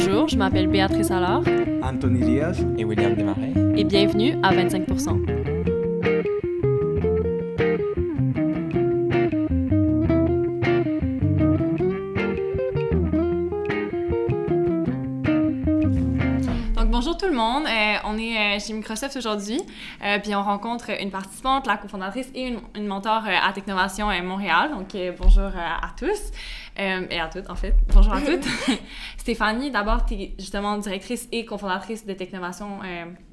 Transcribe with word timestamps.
Bonjour, 0.00 0.28
je 0.28 0.36
m'appelle 0.36 0.68
Béatrice 0.68 1.10
Allard. 1.10 1.42
Anthony 1.82 2.20
Diaz. 2.20 2.64
Et 2.78 2.84
William 2.84 3.16
Desmarais. 3.16 3.52
Et 3.76 3.82
bienvenue 3.82 4.36
à 4.44 4.54
25 4.54 4.86
bonjour 16.98 17.16
tout 17.16 17.26
le 17.26 17.32
monde. 17.32 17.64
Euh, 17.64 17.94
on 18.06 18.18
est 18.18 18.36
euh, 18.36 18.58
chez 18.58 18.72
Microsoft 18.72 19.16
aujourd'hui, 19.16 19.60
euh, 20.04 20.18
puis 20.20 20.34
on 20.34 20.42
rencontre 20.42 20.90
une 21.00 21.12
participante, 21.12 21.66
la 21.68 21.76
cofondatrice 21.76 22.28
et 22.34 22.48
une, 22.48 22.58
une 22.74 22.86
mentor 22.86 23.22
à 23.26 23.52
Technovation 23.52 24.08
Montréal. 24.24 24.70
Donc 24.72 24.96
bonjour 25.16 25.44
à 25.56 25.90
tous 25.96 26.32
et 26.78 27.18
à 27.18 27.28
toutes 27.28 27.50
en 27.50 27.54
fait. 27.54 27.74
Bonjour 27.92 28.12
à 28.12 28.20
toutes. 28.20 28.46
Stéphanie, 29.16 29.70
d'abord, 29.70 30.06
tu 30.06 30.14
es 30.14 30.34
justement 30.38 30.78
directrice 30.78 31.28
et 31.32 31.44
cofondatrice 31.44 32.06
de 32.06 32.12
Technovation 32.14 32.80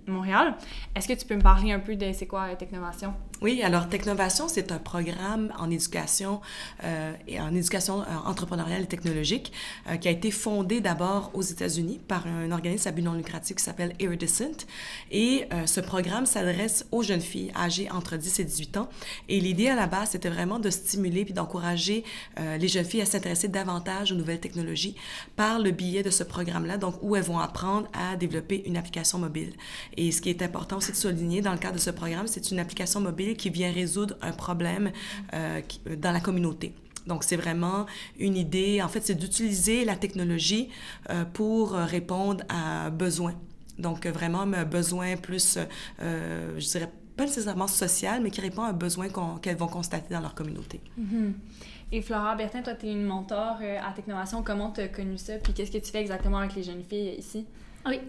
Montréal. 0.07 0.55
Est-ce 0.95 1.07
que 1.07 1.13
tu 1.13 1.25
peux 1.25 1.35
me 1.35 1.41
parler 1.41 1.71
un 1.71 1.79
peu 1.79 1.95
de 1.95 2.11
c'est 2.11 2.27
quoi 2.27 2.55
Technovation? 2.55 3.13
Oui, 3.41 3.61
alors 3.61 3.89
Technovation, 3.89 4.47
c'est 4.47 4.71
un 4.71 4.79
programme 4.79 5.51
en 5.59 5.69
éducation 5.69 6.39
euh, 6.85 7.13
et 7.27 7.39
en 7.41 7.53
éducation 7.53 8.01
euh, 8.01 8.05
entrepreneuriale 8.25 8.83
et 8.83 8.87
technologique 8.87 9.51
euh, 9.89 9.97
qui 9.97 10.07
a 10.07 10.11
été 10.11 10.31
fondé 10.31 10.79
d'abord 10.79 11.31
aux 11.33 11.41
États-Unis 11.41 11.99
par 12.07 12.25
un 12.27 12.49
organisme 12.51 12.87
à 12.87 12.91
but 12.91 13.01
non 13.01 13.13
lucratif 13.13 13.57
qui 13.57 13.63
s'appelle 13.63 13.93
Iridescent. 13.99 14.65
Et 15.11 15.47
ce 15.65 15.79
programme 15.81 16.25
s'adresse 16.25 16.85
aux 16.91 17.03
jeunes 17.03 17.21
filles 17.21 17.51
âgées 17.55 17.89
entre 17.91 18.15
10 18.15 18.39
et 18.39 18.43
18 18.45 18.77
ans. 18.77 18.89
Et 19.29 19.39
l'idée 19.39 19.67
à 19.67 19.75
la 19.75 19.87
base, 19.87 20.11
c'était 20.11 20.29
vraiment 20.29 20.59
de 20.59 20.69
stimuler 20.69 21.25
puis 21.25 21.33
d'encourager 21.33 22.03
les 22.37 22.67
jeunes 22.67 22.85
filles 22.85 23.01
à 23.01 23.05
s'intéresser 23.05 23.47
davantage 23.47 24.11
aux 24.11 24.15
nouvelles 24.15 24.39
technologies 24.39 24.95
par 25.35 25.59
le 25.59 25.71
biais 25.71 26.03
de 26.03 26.09
ce 26.09 26.23
programme-là, 26.23 26.77
donc 26.77 26.95
où 27.01 27.15
elles 27.15 27.23
vont 27.23 27.39
apprendre 27.39 27.87
à 27.93 28.15
développer 28.15 28.63
une 28.65 28.77
application 28.77 29.19
mobile. 29.19 29.53
Et 29.97 30.11
ce 30.11 30.21
qui 30.21 30.29
est 30.29 30.41
important 30.41 30.77
aussi 30.77 30.91
de 30.91 30.97
souligner 30.97 31.41
dans 31.41 31.51
le 31.51 31.59
cadre 31.59 31.75
de 31.75 31.79
ce 31.79 31.91
programme, 31.91 32.27
c'est 32.27 32.51
une 32.51 32.59
application 32.59 32.99
mobile 32.99 33.24
qui 33.33 33.49
vient 33.49 33.71
résoudre 33.71 34.15
un 34.21 34.31
problème 34.31 34.91
euh, 35.33 35.61
euh, 35.87 35.95
dans 35.95 36.11
la 36.11 36.19
communauté. 36.19 36.73
Donc, 37.07 37.23
c'est 37.23 37.35
vraiment 37.35 37.85
une 38.19 38.35
idée, 38.35 38.81
en 38.81 38.87
fait, 38.87 39.01
c'est 39.01 39.15
d'utiliser 39.15 39.85
la 39.85 39.95
technologie 39.95 40.69
euh, 41.09 41.23
pour 41.25 41.71
répondre 41.71 42.43
à 42.49 42.89
besoins. 42.89 43.35
Donc, 43.77 44.07
vraiment, 44.07 44.41
un 44.41 44.63
besoin 44.63 45.15
plus, 45.17 45.59
je 45.99 46.71
dirais, 46.71 46.89
pas 47.15 47.25
nécessairement 47.25 47.67
social, 47.67 48.21
mais 48.23 48.31
qui 48.31 48.41
répond 48.41 48.63
à 48.63 48.69
un 48.69 48.73
besoin 48.73 49.07
qu'elles 49.41 49.57
vont 49.57 49.67
constater 49.67 50.13
dans 50.13 50.21
leur 50.21 50.33
communauté. 50.33 50.81
Mm-hmm. 50.99 51.31
Et 51.91 52.01
Flora 52.01 52.35
Bertin, 52.35 52.61
toi, 52.61 52.73
tu 52.73 52.87
es 52.87 52.91
une 52.91 53.05
mentor 53.05 53.59
à 53.61 53.91
Technovation. 53.93 54.41
Comment 54.41 54.71
tu 54.71 54.81
as 54.81 54.87
connu 54.87 55.17
ça? 55.17 55.33
Puis 55.35 55.53
qu'est-ce 55.53 55.71
que 55.71 55.77
tu 55.77 55.91
fais 55.91 56.01
exactement 56.01 56.39
avec 56.39 56.55
les 56.55 56.63
jeunes 56.63 56.83
filles 56.83 57.15
ici? 57.19 57.45
Oui. 57.87 57.99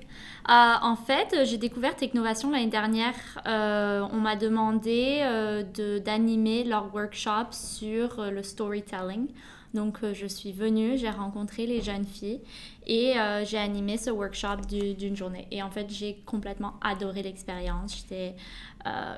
Euh, 0.49 0.75
en 0.81 0.97
fait, 0.97 1.45
j'ai 1.45 1.59
découvert 1.59 1.95
Technovation 1.97 2.51
l'année 2.51 2.69
dernière. 2.69 3.15
Euh, 3.47 4.07
on 4.11 4.17
m'a 4.17 4.37
demandé 4.37 5.19
euh, 5.21 5.63
d'animer 6.01 6.65
leur 6.65 6.95
workshop 6.95 7.51
sur 7.51 8.25
le 8.31 8.43
storytelling. 8.43 9.29
Donc, 9.75 9.99
je 10.15 10.27
suis 10.27 10.53
venue, 10.53 10.97
j'ai 10.97 11.11
rencontré 11.11 11.67
les 11.67 11.83
jeunes 11.83 12.07
filles 12.07 12.41
et 12.87 13.15
j'ai 13.45 13.59
animé 13.59 13.99
ce 13.99 14.09
workshop 14.09 14.63
d'une 14.71 15.15
journée. 15.15 15.47
Et 15.51 15.63
en 15.63 15.71
fait, 15.71 15.91
j'ai 15.91 16.23
complètement 16.25 16.75
adoré 16.81 17.23
l'expérience. 17.23 17.99
J'étais 17.99 18.37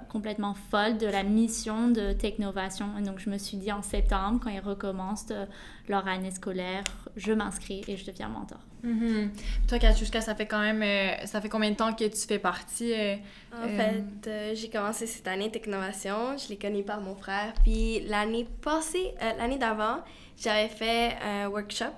complètement 0.08 0.54
folle 0.54 0.98
de 0.98 1.06
la 1.06 1.22
mission 1.22 1.88
de 1.88 2.12
Technovation. 2.12 2.88
Et 2.98 3.02
donc, 3.02 3.20
je 3.20 3.30
me 3.30 3.38
suis 3.38 3.56
dit 3.56 3.70
en 3.70 3.82
septembre, 3.82 4.40
quand 4.42 4.50
ils 4.50 4.58
recommencent 4.58 5.32
leur 5.88 6.08
année 6.08 6.32
scolaire, 6.32 6.82
je 7.14 7.32
m'inscris 7.32 7.84
et 7.86 7.96
je 7.96 8.04
deviens 8.06 8.28
mentor. 8.28 8.58
Mm-hmm. 8.84 9.28
Toi, 9.66 9.78
Katushka, 9.78 10.20
ça 10.20 10.34
fait 10.34 10.46
quand 10.46 10.60
même. 10.60 10.82
Euh, 10.82 11.26
ça 11.26 11.40
fait 11.40 11.48
combien 11.48 11.70
de 11.70 11.76
temps 11.76 11.92
que 11.92 12.04
tu 12.04 12.26
fais 12.26 12.38
partie 12.38 12.92
euh, 12.92 13.16
En 13.52 13.66
euh, 13.66 14.02
fait, 14.22 14.56
j'ai 14.56 14.70
commencé 14.70 15.06
cette 15.06 15.26
année 15.26 15.50
Technovation. 15.50 16.36
Je 16.38 16.48
l'ai 16.48 16.56
connue 16.56 16.84
par 16.84 17.00
mon 17.00 17.14
frère. 17.14 17.54
Puis 17.64 18.00
l'année 18.06 18.46
passée, 18.62 19.14
l'année 19.38 19.58
d'avant, 19.58 19.98
j'avais 20.36 20.68
fait 20.68 21.16
un 21.22 21.48
workshop 21.48 21.94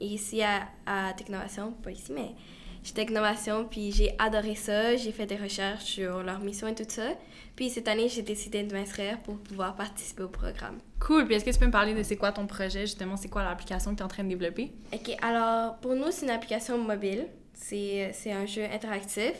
ici 0.00 0.42
à, 0.42 0.68
à 0.86 1.12
Technovation. 1.14 1.72
Pas 1.82 1.92
ici, 1.92 2.12
mais 2.12 2.34
chez 2.82 2.94
Technovation. 2.94 3.64
Puis 3.64 3.92
j'ai 3.92 4.14
adoré 4.18 4.54
ça. 4.54 4.96
J'ai 4.96 5.12
fait 5.12 5.26
des 5.26 5.36
recherches 5.36 5.84
sur 5.84 6.22
leur 6.22 6.40
mission 6.40 6.66
et 6.66 6.74
tout 6.74 6.84
ça. 6.86 7.10
Puis 7.56 7.70
cette 7.70 7.88
année, 7.88 8.08
j'ai 8.08 8.22
décidé 8.22 8.62
de 8.62 8.72
m'inscrire 8.72 9.18
pour 9.20 9.38
pouvoir 9.38 9.74
participer 9.74 10.22
au 10.22 10.28
programme. 10.28 10.78
Cool. 11.00 11.26
Puis 11.26 11.34
est-ce 11.34 11.44
que 11.44 11.50
tu 11.50 11.58
peux 11.58 11.66
me 11.66 11.72
parler 11.72 11.94
de 11.94 12.02
c'est 12.02 12.16
quoi 12.16 12.32
ton 12.32 12.46
projet, 12.46 12.82
justement, 12.82 13.16
c'est 13.16 13.28
quoi 13.28 13.42
l'application 13.42 13.92
que 13.92 13.96
tu 13.96 14.02
es 14.02 14.04
en 14.04 14.08
train 14.08 14.24
de 14.24 14.28
développer? 14.28 14.72
OK. 14.92 15.10
Alors, 15.22 15.76
pour 15.78 15.94
nous, 15.94 16.10
c'est 16.10 16.26
une 16.26 16.30
application 16.30 16.78
mobile. 16.78 17.26
C'est, 17.54 18.12
c'est 18.12 18.32
un 18.32 18.46
jeu 18.46 18.64
interactif. 18.64 19.32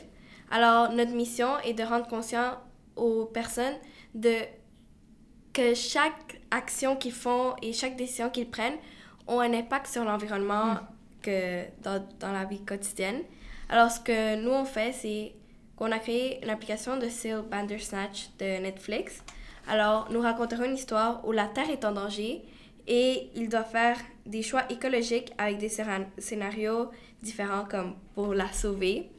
Alors, 0.50 0.92
notre 0.92 1.12
mission 1.12 1.58
est 1.60 1.74
de 1.74 1.82
rendre 1.82 2.08
conscient 2.08 2.58
aux 2.96 3.26
personnes 3.26 3.76
de 4.14 4.34
que 5.52 5.74
chaque 5.74 6.40
action 6.50 6.96
qu'ils 6.96 7.12
font 7.12 7.54
et 7.62 7.72
chaque 7.72 7.96
décision 7.96 8.30
qu'ils 8.30 8.48
prennent 8.48 8.76
ont 9.26 9.40
un 9.40 9.52
impact 9.52 9.86
sur 9.86 10.04
l'environnement 10.04 10.74
hmm. 10.74 10.80
Que 11.28 11.64
dans, 11.82 12.02
dans 12.20 12.32
la 12.32 12.44
vie 12.44 12.64
quotidienne. 12.64 13.20
Alors, 13.68 13.90
ce 13.90 14.00
que 14.00 14.36
nous, 14.42 14.50
on 14.50 14.64
fait, 14.64 14.92
c'est 14.92 15.34
qu'on 15.76 15.92
a 15.92 15.98
créé 15.98 16.42
une 16.42 16.50
application 16.50 16.96
de 16.96 17.08
Seal 17.08 17.42
Bandersnatch 17.42 18.30
de 18.38 18.60
Netflix. 18.62 19.22
Alors, 19.68 20.08
nous 20.10 20.20
raconterons 20.20 20.64
une 20.64 20.74
histoire 20.74 21.26
où 21.26 21.32
la 21.32 21.46
Terre 21.46 21.70
est 21.70 21.84
en 21.84 21.92
danger 21.92 22.42
et 22.86 23.30
il 23.34 23.48
doit 23.48 23.64
faire 23.64 23.98
des 24.24 24.42
choix 24.42 24.62
écologiques 24.70 25.32
avec 25.36 25.58
des 25.58 25.70
scénarios 26.18 26.90
différents 27.22 27.66
comme 27.66 27.94
pour 28.14 28.32
la 28.34 28.50
sauver. 28.52 29.10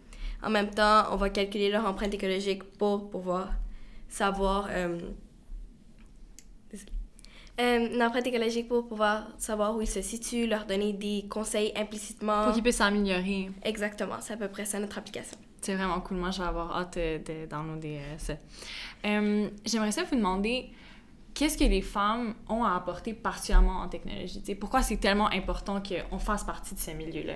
En 0.42 0.50
même 0.50 0.72
temps, 0.72 1.04
on 1.12 1.18
va 1.18 1.30
calculer 1.30 1.70
leur 1.70 1.86
empreinte 1.86 2.14
écologique 2.14 2.64
pour 2.78 3.10
pouvoir 3.10 3.50
savoir... 4.10 4.68
Euh, 4.72 4.98
euh, 7.60 8.02
empreinte 8.02 8.28
écologique 8.28 8.68
pour 8.68 8.88
pouvoir 8.88 9.28
savoir 9.38 9.76
où 9.76 9.82
ils 9.82 9.88
se 9.88 10.02
situent, 10.02 10.48
leur 10.48 10.66
donner 10.66 10.94
des 10.94 11.26
conseils 11.30 11.74
implicitement. 11.76 12.46
Pour 12.46 12.54
qu'ils 12.54 12.64
puissent 12.64 12.78
s'améliorer. 12.78 13.52
Exactement, 13.64 14.16
c'est 14.22 14.34
à 14.34 14.38
peu 14.38 14.48
près 14.48 14.66
ça 14.66 14.80
notre 14.80 14.98
application. 14.98 15.38
C'est 15.62 15.76
vraiment 15.76 16.00
cool. 16.00 16.18
Moi, 16.18 16.32
je 16.32 16.42
vais 16.42 16.48
avoir 16.48 16.76
hâte 16.78 16.98
de, 16.98 17.46
downloader 17.46 17.98
euh, 17.98 18.18
ça. 18.18 18.34
Euh, 19.06 19.50
j'aimerais 19.66 19.92
ça 19.92 20.04
vous 20.04 20.16
demander 20.16 20.70
qu'est-ce 21.34 21.58
que 21.58 21.66
les 21.66 21.82
femmes 21.82 22.34
ont 22.48 22.64
à 22.64 22.76
apporter 22.76 23.14
particulièrement 23.14 23.82
en 23.82 23.88
technologie? 23.88 24.42
pourquoi 24.56 24.82
c'est 24.82 24.98
tellement 24.98 25.30
important 25.32 25.82
qu'on 25.82 26.20
fasse 26.20 26.44
partie 26.44 26.76
de 26.76 26.80
ce 26.80 26.92
milieu-là? 26.92 27.36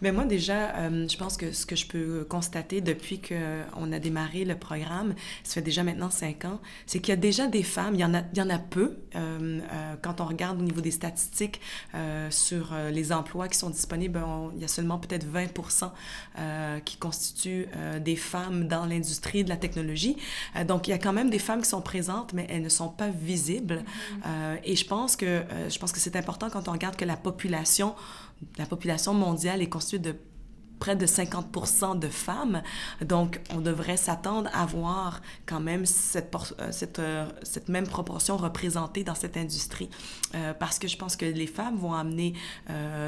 Mais 0.00 0.12
moi, 0.12 0.24
déjà, 0.24 0.76
euh, 0.76 1.06
je 1.08 1.16
pense 1.16 1.36
que 1.36 1.52
ce 1.52 1.66
que 1.66 1.76
je 1.76 1.86
peux 1.86 2.26
constater 2.28 2.80
depuis 2.80 3.20
qu'on 3.20 3.92
a 3.92 3.98
démarré 3.98 4.44
le 4.44 4.56
programme, 4.56 5.14
ça 5.44 5.54
fait 5.54 5.62
déjà 5.62 5.82
maintenant 5.82 6.10
cinq 6.10 6.44
ans, 6.44 6.60
c'est 6.86 7.00
qu'il 7.00 7.10
y 7.10 7.12
a 7.12 7.20
déjà 7.20 7.46
des 7.46 7.62
femmes, 7.62 7.94
il 7.94 8.00
y 8.00 8.04
en 8.04 8.14
a, 8.14 8.22
il 8.32 8.38
y 8.38 8.42
en 8.42 8.50
a 8.50 8.58
peu. 8.58 8.96
Euh, 9.14 9.60
euh, 9.60 9.94
quand 10.00 10.20
on 10.20 10.24
regarde 10.24 10.60
au 10.60 10.64
niveau 10.64 10.80
des 10.80 10.90
statistiques 10.90 11.60
sur 12.30 12.74
les 12.92 13.12
emplois 13.12 13.48
qui 13.48 13.58
sont 13.58 13.70
disponibles, 13.70 14.20
il 14.54 14.60
y 14.60 14.64
a 14.64 14.68
seulement 14.68 14.98
peut-être 14.98 15.26
20 15.26 15.48
qui 16.84 16.96
constituent 16.96 17.66
des 18.00 18.16
femmes 18.16 18.68
dans 18.68 18.86
l'industrie 18.86 19.44
de 19.44 19.48
la 19.48 19.56
technologie. 19.56 20.16
donc, 20.66 20.88
il 20.88 20.92
y 20.92 20.94
a 20.94 20.98
quand 20.98 21.12
même 21.12 21.30
des 21.30 21.38
femmes 21.38 21.62
qui 21.62 21.68
sont 21.68 21.82
présentes, 21.82 22.32
mais 22.32 22.46
elles 22.48 22.62
ne 22.62 22.68
sont 22.68 22.88
pas 22.88 23.08
visibles. 23.08 23.84
Mm-hmm. 23.84 24.58
et 24.64 24.76
je 24.76 24.86
pense 24.86 25.16
que, 25.16 25.42
je 25.68 25.78
pense 25.78 25.92
que 25.92 26.00
c'est 26.00 26.16
important 26.16 26.48
quand 26.50 26.68
on 26.68 26.72
regarde 26.72 26.96
que 26.96 27.04
la 27.04 27.16
population 27.16 27.94
la 28.58 28.66
population 28.66 29.14
mondiale 29.14 29.62
est 29.62 29.68
constituée 29.68 29.98
de 29.98 30.16
près 30.82 30.96
de 30.96 31.06
50 31.06 32.00
de 32.00 32.08
femmes. 32.08 32.60
Donc, 33.02 33.40
on 33.54 33.60
devrait 33.60 33.96
s'attendre 33.96 34.50
à 34.52 34.66
voir 34.66 35.22
quand 35.46 35.60
même 35.60 35.86
cette, 35.86 36.34
euh, 36.34 36.72
cette, 36.72 36.98
euh, 36.98 37.28
cette, 37.44 37.68
même 37.68 37.86
proportion 37.86 38.36
représentée 38.36 39.04
dans 39.04 39.14
cette 39.14 39.36
industrie. 39.36 39.88
Euh, 40.34 40.52
parce 40.54 40.80
que 40.80 40.88
je 40.88 40.96
pense 40.96 41.14
que 41.14 41.24
les 41.24 41.46
femmes 41.46 41.76
vont 41.76 41.94
amener 41.94 42.34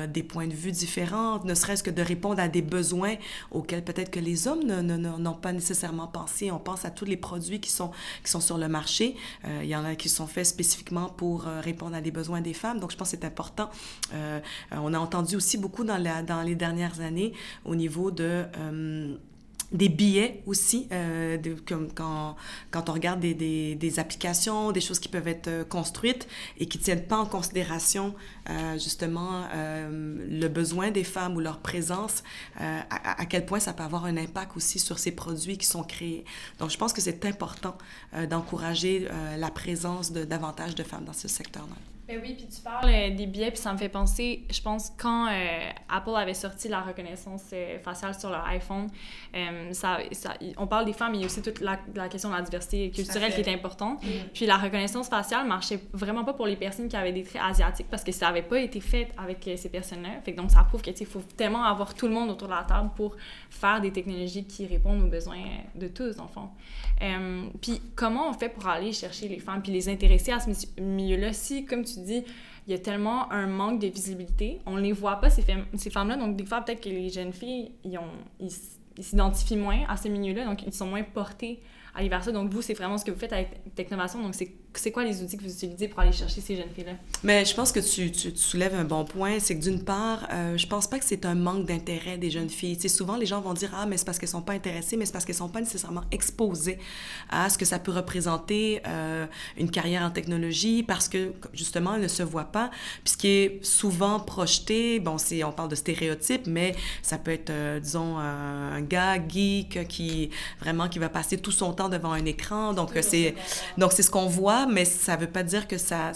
des 0.08 0.22
points 0.22 0.46
de 0.46 0.52
vue 0.52 0.70
différents, 0.70 1.42
ne 1.44 1.54
serait-ce 1.54 1.82
que 1.82 1.90
de 1.90 2.02
répondre 2.02 2.40
à 2.40 2.48
des 2.48 2.62
besoins 2.62 3.16
auxquels 3.50 3.82
peut-être 3.82 4.10
que 4.10 4.20
les 4.20 4.46
hommes 4.46 4.62
n'ont 4.64 5.34
pas 5.34 5.52
nécessairement 5.52 6.06
pensé. 6.06 6.52
On 6.52 6.58
pense 6.58 6.84
à 6.84 6.90
tous 6.90 7.04
les 7.04 7.16
produits 7.16 7.60
qui 7.60 7.70
sont, 7.70 7.90
qui 8.22 8.30
sont 8.30 8.40
sur 8.40 8.58
le 8.58 8.68
marché. 8.68 9.16
il 9.62 9.66
y 9.66 9.74
en 9.74 9.84
a 9.84 9.94
qui 9.94 10.08
sont 10.08 10.26
faits 10.26 10.46
spécifiquement 10.46 11.08
pour 11.08 11.42
répondre 11.42 11.96
à 11.96 12.00
des 12.00 12.10
besoins 12.10 12.40
des 12.40 12.54
femmes. 12.54 12.78
Donc, 12.78 12.92
je 12.92 12.96
pense 12.96 13.10
que 13.10 13.16
c'est 13.18 13.26
important. 13.26 13.70
on 14.70 14.94
a 14.94 14.98
entendu 14.98 15.36
aussi 15.36 15.56
beaucoup 15.56 15.84
dans, 15.84 15.98
la, 15.98 16.22
dans 16.22 16.42
les 16.42 16.54
dernières 16.54 17.00
années 17.00 17.32
au 17.64 17.74
niveau 17.74 18.10
de... 18.10 18.44
Euh, 18.58 19.14
des 19.72 19.88
billets 19.88 20.42
aussi, 20.46 20.86
euh, 20.92 21.36
comme 21.66 21.92
quand, 21.92 22.36
quand 22.70 22.88
on 22.88 22.92
regarde 22.92 23.18
des, 23.18 23.34
des, 23.34 23.74
des, 23.74 23.98
applications, 23.98 24.70
des 24.70 24.80
choses 24.80 25.00
qui 25.00 25.08
peuvent 25.08 25.26
être 25.26 25.48
euh, 25.48 25.64
construites 25.64 26.28
et 26.58 26.66
qui 26.66 26.78
ne 26.78 26.82
tiennent 26.84 27.06
pas 27.06 27.16
en 27.16 27.26
considération 27.26 28.14
justement 28.76 29.48
le 29.50 30.48
besoin 30.48 30.90
des 30.90 31.02
femmes 31.02 31.34
ou 31.34 31.40
leur 31.40 31.60
présence, 31.60 32.22
à, 32.60 33.20
à, 33.20 33.24
quel 33.24 33.46
point 33.46 33.58
ça 33.58 33.72
peut 33.72 33.82
avoir 33.82 34.04
un 34.04 34.18
impact 34.18 34.56
aussi 34.56 34.78
sur 34.78 34.98
ces 34.98 35.12
produits 35.12 35.56
qui 35.56 35.66
sont 35.66 35.82
créés. 35.82 36.24
Donc 36.58 36.70
je 36.70 36.76
pense 36.76 36.92
que 36.92 37.00
c'est 37.00 37.24
important 37.24 37.76
d'encourager 38.28 39.08
la 39.38 39.50
présence 39.50 40.12
de 40.12 40.24
davantage 40.24 40.74
de 40.74 40.82
femmes 40.82 41.04
dans 41.06 41.14
ce 41.14 41.26
secteur-là. 41.26 41.93
Ben 42.06 42.20
oui, 42.22 42.34
puis 42.34 42.46
tu 42.46 42.60
parles 42.60 42.90
euh, 42.90 43.16
des 43.16 43.24
biais, 43.24 43.50
puis 43.50 43.60
ça 43.60 43.72
me 43.72 43.78
fait 43.78 43.88
penser, 43.88 44.42
je 44.50 44.60
pense, 44.60 44.92
quand 44.98 45.26
euh, 45.26 45.70
Apple 45.88 46.14
avait 46.14 46.34
sorti 46.34 46.68
la 46.68 46.82
reconnaissance 46.82 47.44
euh, 47.54 47.78
faciale 47.78 48.14
sur 48.14 48.28
leur 48.28 48.44
iPhone, 48.46 48.88
ça, 49.72 49.98
ça, 50.12 50.34
on 50.58 50.66
parle 50.66 50.84
des 50.84 50.92
femmes, 50.92 51.12
mais 51.12 51.18
il 51.18 51.20
y 51.22 51.24
a 51.24 51.26
aussi 51.26 51.40
toute 51.40 51.60
la, 51.60 51.78
la 51.94 52.08
question 52.08 52.28
de 52.28 52.34
la 52.34 52.42
diversité 52.42 52.90
culturelle 52.90 53.32
qui 53.32 53.40
est 53.40 53.54
importante. 53.54 54.02
Puis 54.32 54.46
la 54.46 54.58
reconnaissance 54.58 55.08
faciale 55.08 55.46
marchait 55.46 55.80
vraiment 55.92 56.24
pas 56.24 56.34
pour 56.34 56.46
les 56.46 56.56
personnes 56.56 56.88
qui 56.88 56.96
avaient 56.96 57.12
des 57.12 57.24
traits 57.24 57.42
asiatiques 57.42 57.88
parce 57.90 58.04
que 58.04 58.12
ça 58.12 58.26
n'avait 58.26 58.42
pas 58.42 58.60
été 58.60 58.80
fait 58.80 59.08
avec 59.18 59.48
ces 59.56 59.68
personnes-là. 59.68 60.20
Fait 60.24 60.32
que 60.32 60.36
donc 60.36 60.50
ça 60.50 60.62
prouve 60.62 60.82
qu'il 60.82 61.06
faut 61.06 61.22
tellement 61.36 61.64
avoir 61.64 61.94
tout 61.94 62.06
le 62.06 62.14
monde 62.14 62.30
autour 62.30 62.48
de 62.48 62.52
la 62.52 62.62
table 62.62 62.90
pour 62.94 63.16
faire 63.50 63.80
des 63.80 63.90
technologies 63.90 64.44
qui 64.44 64.66
répondent 64.66 65.02
aux 65.02 65.08
besoins 65.08 65.42
de 65.74 65.88
tous, 65.88 66.18
en 66.20 66.28
fond. 66.28 66.48
puis 67.60 67.80
comment 67.96 68.28
on 68.28 68.34
fait 68.34 68.50
pour 68.50 68.68
aller 68.68 68.92
chercher 68.92 69.26
les 69.28 69.40
femmes 69.40 69.62
puis 69.62 69.72
les 69.72 69.88
intéresser 69.88 70.32
à 70.32 70.38
ce 70.38 70.50
milieu-là 70.80 71.32
si, 71.32 71.64
comme 71.64 71.84
tu 71.84 71.93
dis, 72.00 72.24
il 72.66 72.70
y 72.70 72.74
a 72.74 72.78
tellement 72.78 73.30
un 73.30 73.46
manque 73.46 73.80
de 73.80 73.88
visibilité. 73.88 74.60
On 74.66 74.76
les 74.76 74.92
voit 74.92 75.16
pas, 75.16 75.30
ces, 75.30 75.42
femmes, 75.42 75.66
ces 75.76 75.90
femmes-là. 75.90 76.16
Donc, 76.16 76.36
des 76.36 76.44
fois, 76.44 76.62
peut-être 76.62 76.80
que 76.80 76.88
les 76.88 77.10
jeunes 77.10 77.32
filles, 77.32 77.72
ils, 77.84 77.98
s'identifient 79.00 79.56
moins 79.56 79.84
à 79.88 79.96
ces 79.96 80.08
milieux-là. 80.08 80.44
Donc, 80.44 80.66
ils 80.66 80.72
sont 80.72 80.86
moins 80.86 81.02
portés 81.02 81.60
aller 81.94 82.08
vers 82.08 82.24
ça. 82.24 82.32
Donc, 82.32 82.52
vous, 82.52 82.62
c'est 82.62 82.74
vraiment 82.74 82.98
ce 82.98 83.04
que 83.04 83.10
vous 83.10 83.18
faites 83.18 83.32
avec 83.32 83.74
Technovation. 83.74 84.22
Donc, 84.22 84.34
c'est 84.34 84.52
quoi 84.90 85.04
les 85.04 85.22
outils 85.22 85.36
que 85.36 85.42
vous 85.42 85.52
utilisez 85.52 85.88
pour 85.88 86.00
aller 86.00 86.12
chercher 86.12 86.40
ces 86.40 86.56
jeunes 86.56 86.70
filles-là? 86.74 86.92
Mais 87.22 87.44
je 87.44 87.54
pense 87.54 87.72
que 87.72 87.80
tu, 87.80 88.10
tu, 88.10 88.36
soulèves 88.36 88.74
un 88.74 88.84
bon 88.84 89.04
point. 89.04 89.38
C'est 89.38 89.56
que 89.56 89.62
d'une 89.62 89.82
part, 89.82 90.26
euh, 90.32 90.56
je 90.56 90.66
pense 90.66 90.86
pas 90.86 90.98
que 90.98 91.04
c'est 91.04 91.24
un 91.24 91.34
manque 91.34 91.66
d'intérêt 91.66 92.18
des 92.18 92.30
jeunes 92.30 92.50
filles. 92.50 92.76
Tu 92.76 92.82
sais, 92.82 92.88
souvent, 92.88 93.16
les 93.16 93.26
gens 93.26 93.40
vont 93.40 93.54
dire 93.54 93.70
Ah, 93.74 93.86
mais 93.86 93.96
c'est 93.96 94.04
parce 94.04 94.18
qu'elles 94.18 94.28
sont 94.28 94.42
pas 94.42 94.52
intéressées, 94.52 94.96
mais 94.96 95.06
c'est 95.06 95.12
parce 95.12 95.24
qu'elles 95.24 95.34
sont 95.34 95.48
pas 95.48 95.60
nécessairement 95.60 96.04
exposées 96.10 96.78
à 97.30 97.48
ce 97.50 97.58
que 97.58 97.64
ça 97.64 97.78
peut 97.78 97.92
représenter 97.92 98.82
euh, 98.86 99.26
une 99.56 99.70
carrière 99.70 100.02
en 100.02 100.10
technologie 100.10 100.82
parce 100.82 101.08
que, 101.08 101.32
justement, 101.52 101.94
elles 101.94 102.02
ne 102.02 102.08
se 102.08 102.22
voient 102.22 102.44
pas. 102.44 102.70
Puis 103.04 103.12
ce 103.12 103.16
qui 103.16 103.28
est 103.28 103.64
souvent 103.64 104.20
projeté, 104.20 105.00
bon, 105.00 105.16
on 105.44 105.52
parle 105.52 105.68
de 105.68 105.74
stéréotypes, 105.74 106.46
mais 106.46 106.74
ça 107.02 107.18
peut 107.18 107.32
être, 107.32 107.50
euh, 107.50 107.80
disons, 107.80 108.18
un 108.18 108.80
gars 108.80 109.16
geek 109.16 109.86
qui 109.88 110.30
vraiment 110.60 110.88
qui 110.88 110.98
va 110.98 111.08
passer 111.08 111.38
tout 111.38 111.50
son 111.50 111.72
temps 111.72 111.88
devant 111.88 112.12
un 112.12 112.24
écran. 112.24 112.72
Donc, 112.72 112.90
c'est 113.02 113.34
donc 113.78 113.92
c'est 113.92 114.02
ce 114.02 114.10
qu'on 114.10 114.26
voit, 114.26 114.63
mais 114.72 114.84
ça 114.84 115.16
ne 115.16 115.22
veut 115.22 115.30
pas 115.30 115.42
dire 115.42 115.66
que 115.68 115.78
ça, 115.78 116.12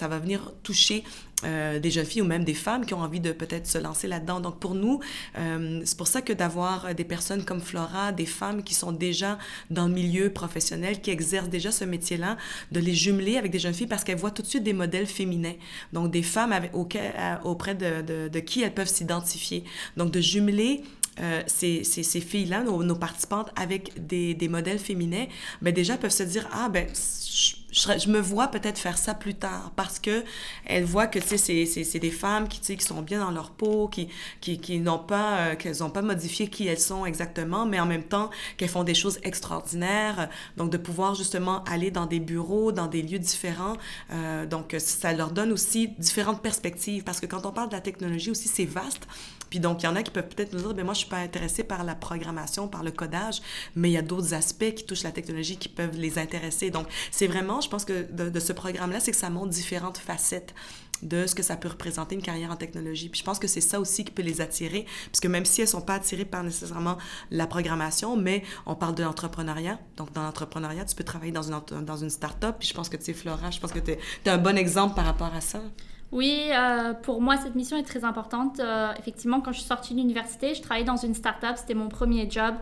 va 0.00 0.18
venir 0.18 0.52
toucher 0.62 1.04
euh, 1.44 1.78
des 1.78 1.90
jeunes 1.90 2.04
filles 2.04 2.22
ou 2.22 2.26
même 2.26 2.44
des 2.44 2.54
femmes 2.54 2.84
qui 2.84 2.94
ont 2.94 3.00
envie 3.00 3.20
de 3.20 3.32
peut-être 3.32 3.66
se 3.66 3.78
lancer 3.78 4.08
là-dedans. 4.08 4.40
Donc 4.40 4.58
pour 4.58 4.74
nous, 4.74 5.00
euh, 5.38 5.80
c'est 5.84 5.96
pour 5.96 6.08
ça 6.08 6.20
que 6.20 6.32
d'avoir 6.32 6.94
des 6.94 7.04
personnes 7.04 7.44
comme 7.44 7.60
Flora, 7.60 8.12
des 8.12 8.26
femmes 8.26 8.62
qui 8.62 8.74
sont 8.74 8.92
déjà 8.92 9.38
dans 9.70 9.86
le 9.86 9.94
milieu 9.94 10.30
professionnel, 10.30 11.00
qui 11.00 11.10
exercent 11.10 11.48
déjà 11.48 11.70
ce 11.70 11.84
métier-là, 11.84 12.36
de 12.72 12.80
les 12.80 12.94
jumeler 12.94 13.36
avec 13.36 13.52
des 13.52 13.58
jeunes 13.58 13.74
filles 13.74 13.86
parce 13.86 14.04
qu'elles 14.04 14.18
voient 14.18 14.30
tout 14.30 14.42
de 14.42 14.48
suite 14.48 14.64
des 14.64 14.72
modèles 14.72 15.06
féminins. 15.06 15.54
Donc 15.92 16.10
des 16.10 16.22
femmes 16.22 16.52
avec, 16.52 16.72
auprès, 16.74 17.74
de, 17.74 18.38
qui 18.40 18.62
elles 18.62 18.74
peuvent 18.74 18.88
s'identifier. 18.88 19.64
Donc 19.96 20.10
de 20.10 20.20
jumeler 20.20 20.82
euh, 21.20 21.42
ces, 21.46 21.82
filles-là, 22.20 22.62
nos, 22.62 22.94
participantes, 22.94 23.50
avec 23.56 24.06
des, 24.06 24.34
des 24.34 24.48
modèles 24.48 24.78
féminins, 24.78 25.26
ben 25.62 25.74
déjà 25.74 25.96
peuvent 25.96 26.12
se 26.12 26.22
dire, 26.22 26.48
ah 26.52 26.68
ben, 26.68 26.86
je, 26.88 27.54
je 27.78 28.08
me 28.08 28.20
vois 28.20 28.48
peut-être 28.48 28.78
faire 28.78 28.98
ça 28.98 29.14
plus 29.14 29.34
tard 29.34 29.72
parce 29.76 29.98
que 29.98 30.24
elles 30.66 30.84
voient 30.84 31.06
que 31.06 31.20
c'est 31.20 31.98
des 31.98 32.10
femmes 32.10 32.48
qui 32.48 32.60
qui 32.60 32.84
sont 32.84 33.02
bien 33.02 33.20
dans 33.20 33.30
leur 33.30 33.50
peau 33.50 33.88
qui 33.88 34.08
qui, 34.40 34.58
qui 34.58 34.78
n'ont 34.78 34.98
pas 34.98 35.38
euh, 35.38 35.56
qu'elles 35.56 35.78
n'ont 35.80 35.90
pas 35.90 36.02
modifié 36.02 36.48
qui 36.48 36.66
elles 36.66 36.78
sont 36.78 37.06
exactement 37.06 37.66
mais 37.66 37.80
en 37.80 37.86
même 37.86 38.02
temps 38.02 38.30
qu'elles 38.56 38.68
font 38.68 38.84
des 38.84 38.94
choses 38.94 39.18
extraordinaires 39.22 40.28
donc 40.56 40.70
de 40.70 40.76
pouvoir 40.76 41.14
justement 41.14 41.62
aller 41.64 41.90
dans 41.90 42.06
des 42.06 42.20
bureaux 42.20 42.72
dans 42.72 42.86
des 42.86 43.02
lieux 43.02 43.18
différents 43.18 43.76
euh, 44.12 44.46
donc 44.46 44.74
ça 44.78 45.12
leur 45.12 45.30
donne 45.30 45.52
aussi 45.52 45.88
différentes 45.98 46.42
perspectives 46.42 47.04
parce 47.04 47.20
que 47.20 47.26
quand 47.26 47.46
on 47.46 47.52
parle 47.52 47.68
de 47.68 47.74
la 47.74 47.80
technologie 47.80 48.30
aussi 48.30 48.48
c'est 48.48 48.64
vaste 48.64 49.06
puis 49.50 49.60
donc, 49.60 49.82
il 49.82 49.86
y 49.86 49.88
en 49.88 49.96
a 49.96 50.02
qui 50.02 50.10
peuvent 50.10 50.28
peut-être 50.28 50.52
nous 50.52 50.60
dire, 50.60 50.74
ben 50.74 50.84
moi, 50.84 50.94
je 50.94 51.00
suis 51.00 51.08
pas 51.08 51.18
intéressée 51.18 51.64
par 51.64 51.84
la 51.84 51.94
programmation, 51.94 52.68
par 52.68 52.82
le 52.82 52.90
codage, 52.90 53.40
mais 53.74 53.90
il 53.90 53.92
y 53.92 53.98
a 53.98 54.02
d'autres 54.02 54.34
aspects 54.34 54.74
qui 54.74 54.84
touchent 54.84 55.04
la 55.04 55.12
technologie 55.12 55.56
qui 55.56 55.68
peuvent 55.68 55.96
les 55.96 56.18
intéresser. 56.18 56.70
Donc, 56.70 56.86
c'est 57.10 57.26
vraiment, 57.26 57.60
je 57.68 57.70
pense 57.70 57.84
que 57.84 58.10
de, 58.10 58.40
ce 58.40 58.54
programme-là, 58.54 58.98
c'est 58.98 59.10
que 59.10 59.16
ça 59.16 59.28
montre 59.28 59.50
différentes 59.50 59.98
facettes 59.98 60.54
de 61.02 61.26
ce 61.26 61.34
que 61.34 61.42
ça 61.42 61.54
peut 61.54 61.68
représenter 61.68 62.14
une 62.14 62.22
carrière 62.22 62.50
en 62.50 62.56
technologie. 62.56 63.10
Puis 63.10 63.20
je 63.20 63.24
pense 63.24 63.38
que 63.38 63.46
c'est 63.46 63.60
ça 63.60 63.78
aussi 63.78 64.04
qui 64.04 64.10
peut 64.10 64.22
les 64.22 64.40
attirer, 64.40 64.86
parce 65.12 65.20
que 65.20 65.28
même 65.28 65.44
si 65.44 65.60
elles 65.60 65.68
sont 65.68 65.82
pas 65.82 65.94
attirées 65.94 66.24
par 66.24 66.42
nécessairement 66.42 66.96
la 67.30 67.46
programmation, 67.46 68.16
mais 68.16 68.42
on 68.64 68.74
parle 68.74 68.94
de 68.94 69.02
l'entrepreneuriat. 69.02 69.78
Donc 69.98 70.12
dans 70.14 70.22
l'entrepreneuriat, 70.22 70.86
tu 70.86 70.96
peux 70.96 71.04
travailler 71.04 71.30
dans 71.30 71.52
une, 71.52 71.84
dans 71.84 71.96
une 71.98 72.10
start-up, 72.10 72.56
puis 72.58 72.68
je 72.68 72.74
pense 72.74 72.88
que 72.88 72.96
tu 72.96 73.04
sais, 73.04 73.12
Flora, 73.12 73.50
je 73.50 73.60
pense 73.60 73.72
que 73.72 73.80
tu 73.80 73.90
es, 73.90 73.98
es, 74.24 74.30
un 74.30 74.38
bon 74.38 74.56
exemple 74.56 74.94
par 74.94 75.04
rapport 75.04 75.34
à 75.34 75.42
ça. 75.42 75.60
Oui, 76.10 76.48
euh, 76.52 76.94
pour 76.94 77.20
moi, 77.20 77.36
cette 77.36 77.54
mission 77.54 77.76
est 77.76 77.82
très 77.82 78.02
importante. 78.02 78.60
Euh, 78.60 78.92
effectivement, 78.98 79.42
quand 79.42 79.52
je 79.52 79.58
suis 79.58 79.66
sortie 79.66 79.92
de 79.92 79.98
l'université, 79.98 80.54
je 80.54 80.62
travaillais 80.62 80.86
dans 80.86 80.96
une 80.96 81.12
start-up, 81.14 81.56
c'était 81.56 81.74
mon 81.74 81.88
premier 81.88 82.30
job. 82.30 82.54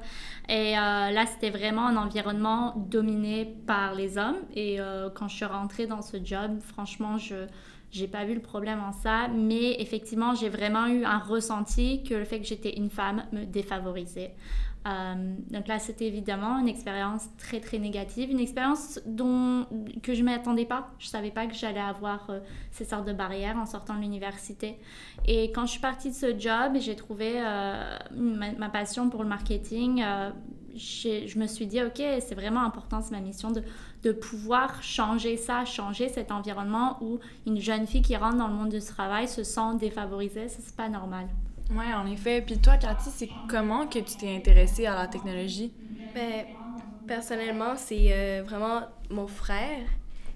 Et 0.49 0.77
euh, 0.77 1.11
là, 1.11 1.27
c'était 1.27 1.51
vraiment 1.51 1.87
un 1.87 1.97
environnement 1.97 2.75
dominé 2.77 3.57
par 3.67 3.95
les 3.95 4.19
hommes. 4.19 4.39
Et 4.55 4.79
quand 5.15 5.29
je 5.29 5.37
suis 5.37 5.45
rentrée 5.45 5.87
dans 5.87 6.03
ce 6.03 6.17
job, 6.23 6.59
franchement, 6.61 7.19
je 7.19 7.47
n'ai 7.97 8.09
pas 8.09 8.25
vu 8.25 8.35
le 8.35 8.41
problème 8.41 8.81
en 8.81 8.93
ça. 8.93 9.29
Mais 9.29 9.81
effectivement, 9.81 10.35
j'ai 10.35 10.49
vraiment 10.49 10.87
eu 10.87 11.05
un 11.05 11.19
ressenti 11.19 12.03
que 12.03 12.15
le 12.15 12.25
fait 12.25 12.41
que 12.41 12.47
j'étais 12.47 12.77
une 12.77 12.91
femme 12.91 13.27
me 13.31 13.45
défavorisait. 13.45 14.35
Euh, 14.87 15.15
donc 15.51 15.67
là, 15.67 15.79
c'était 15.79 16.07
évidemment 16.07 16.59
une 16.59 16.69
expérience 16.69 17.29
très 17.39 17.61
très 17.61 17.79
négative, 17.79 18.31
une 18.31 18.41
expérience 18.41 19.01
dont 19.07 19.67
que 20.03 20.15
je 20.15 20.21
ne 20.21 20.27
m'attendais 20.27 20.65
pas. 20.65 20.91
Je 20.99 21.09
savais 21.09 21.31
pas 21.31 21.47
que 21.47 21.55
j'allais 21.55 21.81
avoir 21.81 22.31
euh, 22.31 22.41
ces 22.71 22.85
sortes 22.85 23.07
de 23.07 23.13
barrières 23.13 23.57
en 23.57 23.67
sortant 23.67 23.95
de 23.95 24.01
l'université. 24.01 24.79
Et 25.27 25.51
quand 25.51 25.67
je 25.67 25.73
suis 25.73 25.81
partie 25.81 26.11
de 26.11 26.15
ce 26.15 26.39
job, 26.39 26.77
j'ai 26.79 26.95
trouvé 26.95 27.35
euh, 27.37 27.99
ma, 28.13 28.69
passion 28.69 29.11
pour 29.11 29.23
le 29.23 29.29
marketing. 29.29 30.05
je 30.77 31.39
me 31.39 31.47
suis 31.47 31.67
dit, 31.67 31.83
ok, 31.83 32.03
c'est 32.21 32.35
vraiment 32.35 32.63
important, 32.63 33.01
c'est 33.01 33.13
ma 33.13 33.21
mission 33.21 33.51
de, 33.51 33.63
de 34.05 34.13
pouvoir 34.13 34.83
changer 34.83 35.37
ça, 35.37 35.65
changer 35.65 36.09
cet 36.09 36.31
environnement 36.31 36.99
où 37.01 37.19
une 37.47 37.59
jeune 37.59 37.87
fille 37.87 38.03
qui 38.03 38.17
rentre 38.17 38.37
dans 38.37 38.49
le 38.49 38.55
monde 38.55 38.69
du 38.69 38.81
travail 38.81 39.27
se 39.27 39.43
sent 39.43 39.77
défavorisée. 39.81 40.49
Ça, 40.49 40.59
c'est 40.63 40.77
pas 40.77 40.89
normal. 40.89 41.27
Oui, 41.71 41.85
en 41.95 42.07
effet. 42.07 42.43
Puis 42.43 42.59
toi, 42.59 42.77
Cathy, 42.77 43.11
c'est 43.15 43.29
comment 43.49 43.87
que 43.87 43.99
tu 43.99 44.17
t'es 44.17 44.35
intéressée 44.35 44.87
à 44.87 44.95
la 44.95 45.07
technologie? 45.09 45.73
Ben, 46.15 46.45
personnellement, 47.07 47.75
c'est 47.77 48.09
euh, 48.13 48.43
vraiment 48.45 48.83
mon 49.11 49.27
frère. 49.27 49.87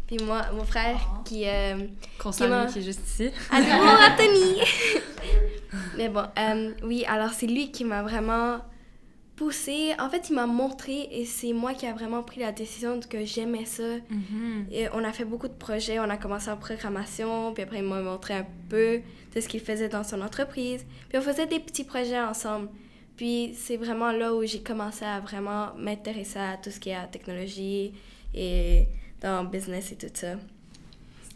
Puis 0.07 0.19
moi, 0.25 0.43
mon 0.53 0.65
frère 0.65 0.99
qui... 1.25 1.49
Euh, 1.49 1.87
Qu'on 2.19 2.31
qui, 2.31 2.39
qui 2.73 2.79
est 2.79 2.83
juste 2.83 3.07
ici. 3.07 3.31
Allô, 3.51 3.67
Anthony! 4.11 4.61
Mais 5.97 6.09
bon, 6.09 6.25
euh, 6.39 6.73
oui, 6.83 7.05
alors 7.07 7.31
c'est 7.31 7.47
lui 7.47 7.71
qui 7.71 7.85
m'a 7.85 8.03
vraiment 8.03 8.59
poussé. 9.41 9.95
En 9.99 10.11
fait, 10.11 10.29
il 10.29 10.35
m'a 10.35 10.45
montré 10.45 11.09
et 11.11 11.25
c'est 11.25 11.55
moi 11.55 11.73
qui 11.73 11.87
a 11.87 11.95
vraiment 11.95 12.23
pris 12.23 12.41
la 12.41 12.53
décision 12.53 13.01
que 13.01 13.25
j'aimais 13.25 13.65
ça. 13.65 13.97
Mm-hmm. 13.97 14.71
Et 14.71 14.89
on 14.93 15.03
a 15.03 15.13
fait 15.15 15.25
beaucoup 15.25 15.49
de 15.49 15.55
projets. 15.55 15.99
On 15.99 16.11
a 16.11 16.19
commencé 16.19 16.51
en 16.51 16.59
programmation, 16.59 17.55
puis 17.55 17.63
après, 17.63 17.79
il 17.79 17.85
m'a 17.85 18.03
montré 18.03 18.35
un 18.35 18.47
peu 18.69 19.01
de 19.35 19.41
ce 19.41 19.49
qu'il 19.49 19.61
faisait 19.61 19.89
dans 19.89 20.05
son 20.05 20.21
entreprise. 20.21 20.85
Puis 21.09 21.17
on 21.17 21.23
faisait 21.23 21.47
des 21.47 21.59
petits 21.59 21.85
projets 21.85 22.21
ensemble. 22.21 22.69
Puis 23.17 23.55
c'est 23.55 23.79
vraiment 23.79 24.13
là 24.13 24.35
où 24.35 24.45
j'ai 24.45 24.61
commencé 24.61 25.07
à 25.07 25.21
vraiment 25.21 25.75
m'intéresser 25.79 26.39
à 26.39 26.59
tout 26.59 26.71
ce 26.71 26.79
qui 26.79 26.91
est 26.91 26.95
à 26.95 27.07
technologie 27.07 27.95
et 28.35 28.89
dans 29.23 29.45
business 29.45 29.91
et 29.93 29.97
tout 29.97 30.13
ça. 30.13 30.35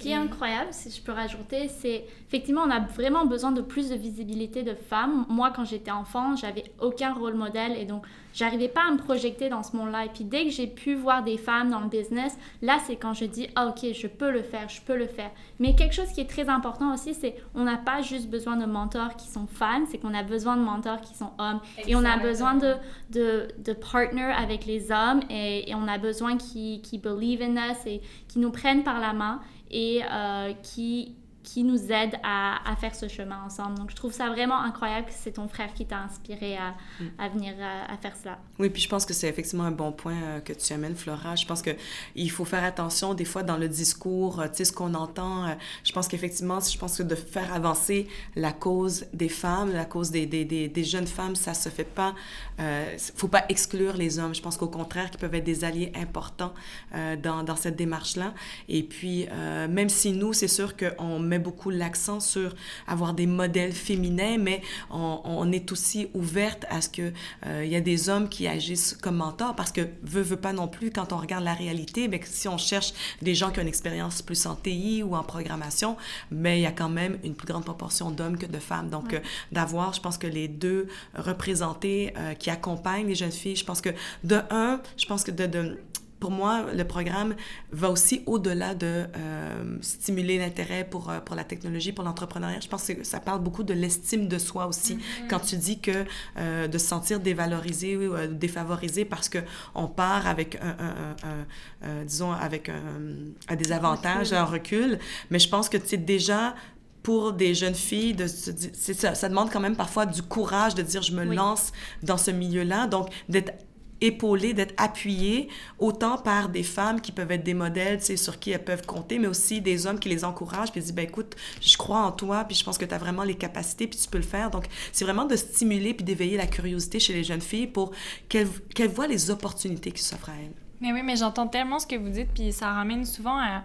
Qui 0.05 0.11
est 0.11 0.17
incroyable, 0.17 0.69
si 0.71 0.91
je 0.91 1.01
peux 1.01 1.13
rajouter, 1.13 1.69
c'est 1.69 2.05
effectivement, 2.27 2.61
on 2.67 2.71
a 2.71 2.81
vraiment 2.81 3.25
besoin 3.25 3.53
de 3.53 3.63
plus 3.63 3.89
de 3.89 3.95
visibilité 3.95 4.63
de 4.63 4.75
femmes. 4.75 5.25
Moi, 5.31 5.51
quand 5.57 5.65
j'étais 5.65 5.91
enfant, 5.91 6.37
j'avais 6.37 6.65
aucun 6.79 7.15
rôle 7.15 7.33
modèle 7.33 7.73
et 7.79 7.87
donc 7.87 8.05
j'arrivais 8.35 8.69
pas 8.69 8.83
à 8.87 8.91
me 8.91 8.99
projeter 8.99 9.49
dans 9.49 9.63
ce 9.63 9.75
monde-là. 9.75 10.05
Et 10.05 10.09
puis 10.11 10.25
dès 10.25 10.45
que 10.45 10.51
j'ai 10.51 10.67
pu 10.67 10.95
voir 10.95 11.25
des 11.25 11.39
femmes 11.39 11.71
dans 11.71 11.81
le 11.81 11.89
business, 11.89 12.37
là, 12.61 12.77
c'est 12.87 12.97
quand 12.97 13.15
je 13.15 13.25
dis, 13.25 13.49
ah 13.57 13.69
ok, 13.69 13.95
je 13.95 14.07
peux 14.07 14.31
le 14.31 14.43
faire, 14.43 14.69
je 14.69 14.83
peux 14.83 14.95
le 14.95 15.07
faire. 15.07 15.31
Mais 15.59 15.75
quelque 15.75 15.95
chose 15.95 16.13
qui 16.13 16.21
est 16.21 16.29
très 16.29 16.51
important 16.51 16.93
aussi, 16.93 17.15
c'est 17.15 17.37
on 17.55 17.65
n'a 17.65 17.79
pas 17.79 18.03
juste 18.03 18.29
besoin 18.29 18.59
de 18.59 18.67
mentors 18.67 19.17
qui 19.17 19.29
sont 19.29 19.47
femmes, 19.47 19.87
c'est 19.91 19.97
qu'on 19.97 20.13
a 20.13 20.23
besoin 20.23 20.59
de 20.59 20.63
mentors 20.63 21.01
qui 21.01 21.15
sont 21.15 21.31
hommes. 21.39 21.61
Et 21.87 21.97
on 21.97 22.05
a 22.05 22.19
besoin 22.19 22.57
de, 22.57 22.75
de, 23.11 23.49
de 23.57 23.73
partner 23.73 24.35
avec 24.37 24.67
les 24.67 24.93
hommes 24.93 25.21
et, 25.31 25.71
et 25.71 25.75
on 25.75 25.89
a 25.89 25.97
besoin 25.97 26.37
qui, 26.37 26.83
qui 26.83 26.99
believe 26.99 27.41
in 27.41 27.57
us 27.57 27.87
et 27.87 28.03
qui 28.29 28.39
nous 28.39 28.51
prennent 28.51 28.83
par 28.83 29.01
la 29.01 29.15
main 29.15 29.41
et 29.75 30.03
euh, 30.09 30.53
qui 30.63 31.17
qui 31.45 31.63
nous 31.63 31.93
aident 31.93 32.19
à, 32.25 32.59
à, 32.69 32.75
faire 32.75 32.95
ce 32.95 33.07
chemin 33.07 33.41
ensemble. 33.45 33.79
Donc, 33.79 33.91
je 33.91 33.97
trouve 33.97 34.13
ça 34.13 34.31
vraiment 34.31 34.59
incroyable 34.61 35.07
que 35.07 35.13
c'est 35.15 35.33
ton 35.33 35.47
frère 35.47 35.73
qui 35.75 35.87
t'a 35.87 35.99
inspiré 35.99 36.57
à, 36.57 36.75
mm. 37.01 37.05
à 37.19 37.29
venir 37.29 37.55
à, 37.61 37.93
à, 37.93 37.97
faire 37.99 38.17
cela. 38.21 38.39
Oui, 38.59 38.71
puis 38.71 38.83
je 38.83 38.89
pense 38.89 39.05
que 39.05 39.13
c'est 39.13 39.29
effectivement 39.29 39.65
un 39.65 39.71
bon 39.71 39.93
point 39.93 40.15
euh, 40.15 40.41
que 40.41 40.53
tu 40.53 40.73
amènes, 40.73 40.97
Flora. 40.97 41.37
Je 41.37 41.47
pense 41.47 41.63
qu'il 41.63 42.31
faut 42.31 42.45
faire 42.45 42.65
attention 42.65 43.15
des 43.15 43.25
fois 43.25 43.43
dans 43.43 43.59
le 43.59 43.69
discours, 43.69 44.41
euh, 44.41 44.49
tu 44.49 44.57
sais, 44.57 44.65
ce 44.65 44.73
qu'on 44.73 44.95
entend. 44.95 45.47
Euh, 45.47 45.55
je 45.85 45.93
pense 45.93 46.09
qu'effectivement, 46.09 46.59
je 46.61 46.79
pense 46.79 46.97
que 46.97 47.03
de 47.03 47.15
faire 47.15 47.53
avancer 47.53 48.09
la 48.35 48.53
cause 48.53 49.05
des 49.13 49.29
femmes, 49.29 49.73
la 49.73 49.85
cause 49.85 50.11
des, 50.11 50.27
des, 50.27 50.45
des, 50.45 50.69
des 50.69 50.85
jeunes 50.85 51.07
femmes, 51.07 51.37
ça 51.37 51.55
se 51.55 51.69
fait 51.69 51.85
pas. 51.85 52.15
Il 52.59 52.65
euh, 52.65 52.97
faut 53.17 53.29
pas 53.29 53.45
exclure 53.49 53.97
les 53.97 54.19
hommes. 54.21 54.35
Je 54.35 54.41
pense 54.41 54.57
qu'au 54.57 54.69
contraire, 54.69 55.11
qu'ils 55.11 55.19
peuvent 55.19 55.35
être 55.35 55.45
des 55.45 55.65
alliés 55.65 55.93
importants 55.97 56.55
euh, 56.95 57.17
dans, 57.17 57.43
dans 57.43 57.57
cette 57.57 57.75
démarche-là. 57.75 58.33
Et 58.69 58.85
puis, 58.85 59.27
euh, 59.31 59.67
même 59.67 59.89
si 59.89 60.13
nous, 60.13 60.33
c'est 60.33 60.49
sûr 60.49 60.75
qu'on 60.77 61.19
met 61.19 61.34
beaucoup 61.39 61.71
l'accent 61.71 62.21
sur 62.21 62.55
avoir 62.87 63.15
des 63.15 63.27
modèles 63.27 63.73
féminins, 63.73 64.39
mais 64.39 64.61
on, 64.91 65.21
on 65.25 65.53
est 65.53 65.73
aussi 65.73 66.09
ouverte 66.15 66.65
à 66.71 66.81
ce 66.81 66.89
qu'il 66.89 67.13
il 67.47 67.69
y 67.69 67.77
a 67.77 67.81
des 67.81 68.09
hommes 68.09 68.29
qui 68.29 68.47
agissent 68.49 68.97
comme 69.01 69.17
mentors, 69.17 69.55
parce 69.55 69.73
que 69.73 69.83
veut, 70.03 70.23
veut 70.23 70.37
pas 70.37 70.53
non 70.53 70.69
plus, 70.69 70.91
quand 70.91 71.13
on 71.13 71.17
regarde 71.17 71.45
la 71.45 71.55
réalité, 71.55 72.09
mais 72.09 72.21
si 72.25 72.49
on 72.49 72.59
cherche 72.59 72.93
des 73.23 73.35
gens 73.35 73.51
qui 73.51 73.59
ont 73.59 73.63
une 73.63 73.69
expérience 73.69 74.23
plus 74.23 74.47
en 74.47 74.55
TI 74.55 75.03
ou 75.03 75.15
en 75.15 75.23
programmation, 75.23 75.97
mais 76.31 76.59
il 76.59 76.63
y 76.63 76.67
a 76.67 76.73
quand 76.73 76.89
même 76.89 77.19
une 77.25 77.35
plus 77.35 77.47
grande 77.47 77.65
proportion 77.65 78.11
d'hommes 78.11 78.39
que 78.39 78.47
de 78.47 78.59
femmes. 78.59 78.91
Donc, 78.91 79.21
d'avoir, 79.53 79.93
je 79.93 80.01
pense 80.01 80.19
que 80.19 80.27
les 80.27 80.49
deux 80.49 80.89
représentés 81.15 82.13
qui 82.39 82.51
accompagnent 82.51 83.07
les 83.07 83.15
jeunes 83.15 83.33
filles, 83.33 83.57
je 83.57 83.65
pense 83.65 83.81
que 83.81 83.91
de 84.23 84.41
un, 84.51 84.81
je 84.97 85.07
pense 85.07 85.25
que 85.25 85.31
de, 85.31 85.47
de 85.47 85.79
pour 86.25 86.31
moi, 86.31 86.65
le 86.75 86.85
programme 86.85 87.35
va 87.71 87.91
aussi 87.91 88.23
au-delà 88.25 88.75
de 88.75 89.05
euh, 89.15 89.77
stimuler 89.83 90.39
l'intérêt 90.39 90.83
pour, 90.83 91.11
euh, 91.11 91.21
pour 91.21 91.37
la 91.37 91.45
technologie, 91.45 91.93
pour 91.93 92.03
l'entrepreneuriat. 92.03 92.61
Je 92.61 92.69
pense 92.69 92.87
que 92.87 93.05
ça 93.05 93.21
parle 93.21 93.43
beaucoup 93.43 93.63
de 93.63 93.75
l'estime 93.75 94.27
de 94.27 94.39
soi 94.39 94.67
aussi. 94.67 94.95
Mm-hmm. 94.95 95.29
Quand 95.29 95.41
tu 95.41 95.59
dis 95.59 95.81
que 95.81 96.07
euh, 96.39 96.67
de 96.67 96.79
se 96.79 96.87
sentir 96.87 97.21
dévalorisé 97.21 97.99
ou 97.99 98.15
euh, 98.15 98.27
défavorisé 98.27 99.05
parce 99.05 99.29
qu'on 99.29 99.87
part 99.87 100.27
avec, 100.27 100.59
un, 100.63 100.77
un, 100.87 101.89
un, 101.91 102.05
disons, 102.05 102.33
avec 102.33 102.71
un, 102.71 103.55
désavantage, 103.57 104.33
un 104.33 104.45
recul. 104.45 104.99
Mais 105.29 105.39
je 105.39 105.51
pense 105.51 105.69
que 105.69 105.77
tu 105.77 105.99
déjà 105.99 106.55
pour 107.03 107.35
des 107.35 107.55
jeunes 107.55 107.75
filles, 107.75 108.15
de, 108.15 108.27
ça, 108.27 109.15
ça 109.15 109.29
demande 109.29 109.51
quand 109.51 109.61
même 109.61 109.77
parfois 109.77 110.07
du 110.07 110.23
courage 110.23 110.75
de 110.75 110.81
dire 110.81 111.03
je 111.03 111.13
me 111.13 111.27
oui. 111.27 111.37
lance 111.37 111.71
dans 112.03 112.17
ce 112.17 112.31
milieu-là. 112.31 112.87
Donc, 112.87 113.11
d'être 113.29 113.53
d'être 114.01 114.75
appuyée 114.77 115.49
autant 115.79 116.19
par 116.19 116.49
des 116.49 116.63
femmes 116.63 117.01
qui 117.01 117.13
peuvent 117.13 117.31
être 117.31 117.45
des 117.45 117.55
modèles, 117.55 118.03
sur 118.03 118.39
qui 118.39 118.51
elles 118.51 118.65
peuvent 118.65 118.87
compter, 118.87 119.19
mais 119.19 119.27
aussi 119.27 119.61
des 119.61 119.87
hommes 119.87 119.99
qui 119.99 120.09
les 120.09 120.25
encouragent, 120.25 120.73
puis 120.73 120.81
disent, 120.81 120.95
ben 120.95 121.07
écoute, 121.07 121.35
je 121.61 121.77
crois 121.77 122.01
en 122.01 122.13
toi, 122.13 122.45
puis 122.45 122.57
je 122.57 122.65
pense 122.65 122.79
que 122.79 122.85
tu 122.85 122.95
as 122.95 122.99
vraiment 122.99 123.25
les 123.25 123.35
capacités, 123.35 123.87
puis 123.87 123.99
tu 123.99 124.09
peux 124.09 124.19
le 124.19 124.25
faire. 124.25 124.51
Donc, 124.51 124.67
c'est 124.93 125.05
vraiment 125.05 125.25
de 125.25 125.37
stimuler 125.37 125.95
puis 125.95 126.05
d'éveiller 126.05 126.37
la 126.37 126.47
curiosité 126.47 127.01
chez 127.01 127.13
les 127.13 127.25
jeunes 127.25 127.41
filles 127.41 127.67
pour 127.67 127.93
qu'elles 128.29 128.49
qu 128.75 128.87
voient 128.87 129.07
les 129.07 129.31
opportunités 129.31 129.91
qui 129.91 130.03
s'offrent 130.03 130.31
à 130.31 130.35
elles. 130.35 130.53
Mais 130.81 130.93
oui, 130.93 131.03
mais 131.03 131.17
j'entends 131.17 131.47
tellement 131.47 131.79
ce 131.79 131.87
que 131.87 131.97
vous 131.97 132.11
dites, 132.11 132.29
puis 132.35 132.53
ça 132.53 132.73
ramène 132.73 133.05
souvent 133.05 133.39
à 133.39 133.63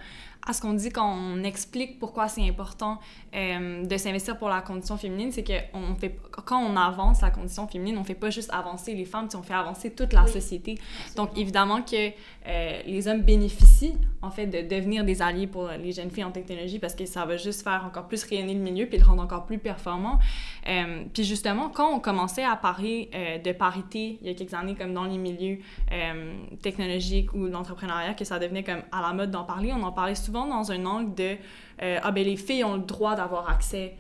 à 0.48 0.54
ce 0.54 0.62
qu'on 0.62 0.74
dit 0.74 0.90
quand 0.90 1.16
on 1.16 1.44
explique 1.44 2.00
pourquoi 2.00 2.28
c'est 2.28 2.48
important 2.48 3.00
euh, 3.36 3.86
de 3.86 3.98
s'investir 3.98 4.38
pour 4.38 4.50
la 4.50 4.62
condition 4.62 4.98
féminine, 4.98 5.32
c'est 5.32 5.44
que 5.44 5.54
on 5.74 5.96
fait, 5.96 6.18
quand 6.32 6.60
on 6.60 6.76
avance 6.76 7.22
la 7.22 7.30
condition 7.30 7.68
féminine, 7.68 7.98
on 7.98 8.04
fait 8.04 8.16
pas 8.16 8.30
juste 8.30 8.50
avancer 8.52 8.96
les 8.96 9.06
femmes, 9.06 9.28
on 9.36 9.44
fait 9.44 9.54
avancer 9.54 9.92
toute 9.92 10.14
la 10.14 10.24
oui. 10.24 10.32
société. 10.32 10.78
Donc 11.16 11.38
évidemment 11.38 11.82
que 11.82 12.10
euh, 12.48 12.82
les 12.86 13.08
hommes 13.08 13.22
bénéficient 13.22 13.98
en 14.22 14.32
fait 14.32 14.48
de 14.48 14.62
devenir 14.62 15.04
des 15.04 15.22
alliés 15.22 15.48
pour 15.48 15.68
les 15.68 15.92
jeunes 15.92 16.10
filles 16.10 16.24
en 16.24 16.32
technologie 16.32 16.80
parce 16.80 16.96
que 16.96 17.06
ça 17.06 17.26
va 17.26 17.38
juste 17.38 17.64
faire 17.64 17.84
encore 17.86 18.08
plus 18.08 18.24
rayonner 18.24 18.54
le 18.54 18.62
milieu 18.62 18.86
puis 18.88 18.98
le 18.98 19.06
rendre 19.06 19.22
encore 19.22 19.46
plus 19.46 19.60
performant. 19.60 20.20
Euh, 20.70 21.04
puis 21.14 21.24
justement, 21.24 21.70
quand 21.70 21.92
on 21.94 22.00
commençait 22.00 22.44
à 22.44 22.56
parler 22.56 23.10
euh, 23.16 23.40
de 23.40 23.52
parité 23.52 24.20
il 24.22 24.28
y 24.28 24.30
a 24.30 24.34
quelques 24.34 24.54
années 24.54 24.76
comme 24.76 24.94
dans 24.94 25.06
les 25.06 25.18
milieux 25.18 25.60
euh, 25.92 26.34
technologiques 26.62 27.34
ou 27.34 27.48
l'entrepreneuriat, 27.48 28.14
que 28.14 28.26
ça 28.26 28.38
devenait 28.40 28.64
comme 28.64 28.84
à 28.92 29.02
la 29.02 29.14
mode 29.14 29.32
d'en 29.32 29.44
parler, 29.44 29.74
on 29.74 29.82
en 29.82 29.92
parlait 29.92 30.16
souvent 30.16 30.46
dans 30.46 30.72
un 30.72 30.86
angle 30.86 31.16
de 31.16 31.38
euh, 31.82 31.98
ah 32.04 32.12
ben 32.12 32.24
les 32.24 32.38
filles 32.38 32.64
ont 32.64 32.76
le 32.76 32.84
droit 32.84 33.16
d'avoir 33.16 33.50
accès 33.50 33.96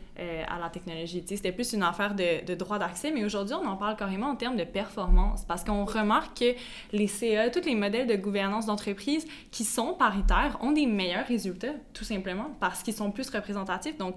à 0.49 0.59
la 0.59 0.67
technologie. 0.67 1.23
C'était 1.25 1.53
plus 1.53 1.71
une 1.71 1.81
affaire 1.81 2.13
de, 2.13 2.45
de 2.45 2.53
droit 2.53 2.77
d'accès, 2.77 3.09
mais 3.09 3.23
aujourd'hui, 3.23 3.55
on 3.55 3.65
en 3.65 3.77
parle 3.77 3.95
carrément 3.95 4.27
en 4.27 4.35
termes 4.35 4.57
de 4.57 4.65
performance 4.65 5.45
parce 5.45 5.63
qu'on 5.63 5.85
remarque 5.85 6.37
que 6.39 6.55
les 6.91 7.07
CA, 7.07 7.49
tous 7.49 7.63
les 7.65 7.73
modèles 7.73 8.05
de 8.05 8.17
gouvernance 8.17 8.65
d'entreprise 8.65 9.25
qui 9.49 9.63
sont 9.63 9.93
paritaires 9.93 10.57
ont 10.59 10.73
des 10.73 10.87
meilleurs 10.87 11.25
résultats, 11.25 11.71
tout 11.93 12.03
simplement, 12.03 12.51
parce 12.59 12.83
qu'ils 12.83 12.95
sont 12.95 13.11
plus 13.11 13.29
représentatifs. 13.29 13.97
Donc, 13.97 14.15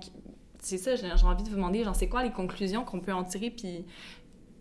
c'est 0.62 0.78
ça, 0.78 0.96
j'ai 0.96 1.06
envie 1.26 1.42
de 1.42 1.50
vous 1.50 1.56
demander, 1.56 1.84
genre, 1.84 1.94
c'est 1.94 2.08
quoi 2.08 2.22
les 2.22 2.32
conclusions 2.32 2.84
qu'on 2.84 3.00
peut 3.00 3.12
en 3.12 3.24
tirer 3.24 3.54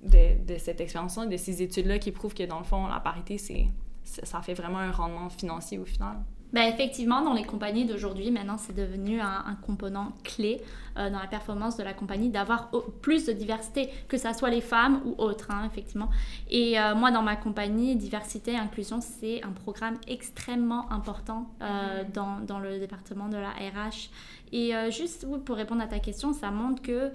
de 0.04 0.58
cette 0.58 0.82
expérience-là, 0.82 1.28
de 1.28 1.38
ces 1.38 1.62
études-là 1.62 2.00
qui 2.00 2.12
prouvent 2.12 2.34
que, 2.34 2.44
dans 2.44 2.58
le 2.60 2.66
fond, 2.66 2.88
la 2.88 3.00
parité, 3.00 3.38
c'est 3.38 3.68
ça 4.04 4.42
fait 4.42 4.56
vraiment 4.56 4.80
un 4.80 4.92
rendement 4.92 5.30
financier 5.30 5.78
au 5.78 5.86
final? 5.86 6.18
Ben 6.54 6.64
effectivement, 6.64 7.22
dans 7.22 7.34
les 7.34 7.46
compagnies 7.46 7.86
d'aujourd'hui, 7.86 8.30
maintenant, 8.30 8.58
c'est 8.58 8.76
devenu 8.76 9.22
un, 9.22 9.44
un, 9.48 9.56
component 9.56 10.12
clé 10.24 10.62
euh, 10.98 11.10
dans 11.10 11.20
la 11.20 11.28
performance 11.28 11.78
de 11.78 11.84
la 11.84 11.94
compagnie 11.94 12.30
d'avoir 12.30 12.70
plus 13.02 13.26
de 13.26 13.32
diversité, 13.32 13.90
que 14.10 14.18
ce 14.18 14.34
soit 14.34 14.50
les 14.50 14.60
femmes 14.60 15.02
ou 15.06 15.16
autres, 15.18 15.50
hein, 15.50 15.64
effectivement. 15.72 16.10
Et 16.50 16.78
euh, 16.78 16.94
moi, 16.94 17.12
dans 17.12 17.22
ma 17.22 17.38
compagnie, 17.38 17.96
diversité 17.96 18.52
et 18.52 18.58
inclusion, 18.58 19.00
c'est 19.00 19.42
un 19.44 19.52
programme 19.52 19.96
extrêmement 20.08 20.92
important 20.92 21.50
euh, 21.62 22.04
dans, 22.14 22.40
dans, 22.42 22.60
le 22.60 22.80
département 22.80 23.30
de 23.30 23.38
la 23.38 23.52
RH. 23.52 24.10
Et 24.52 24.74
juste 24.92 25.26
oui, 25.30 25.40
pour 25.40 25.56
répondre 25.56 25.82
à 25.82 25.88
ta 25.88 26.00
question, 26.00 26.34
ça 26.34 26.52
montre 26.52 26.82
que 26.82 27.12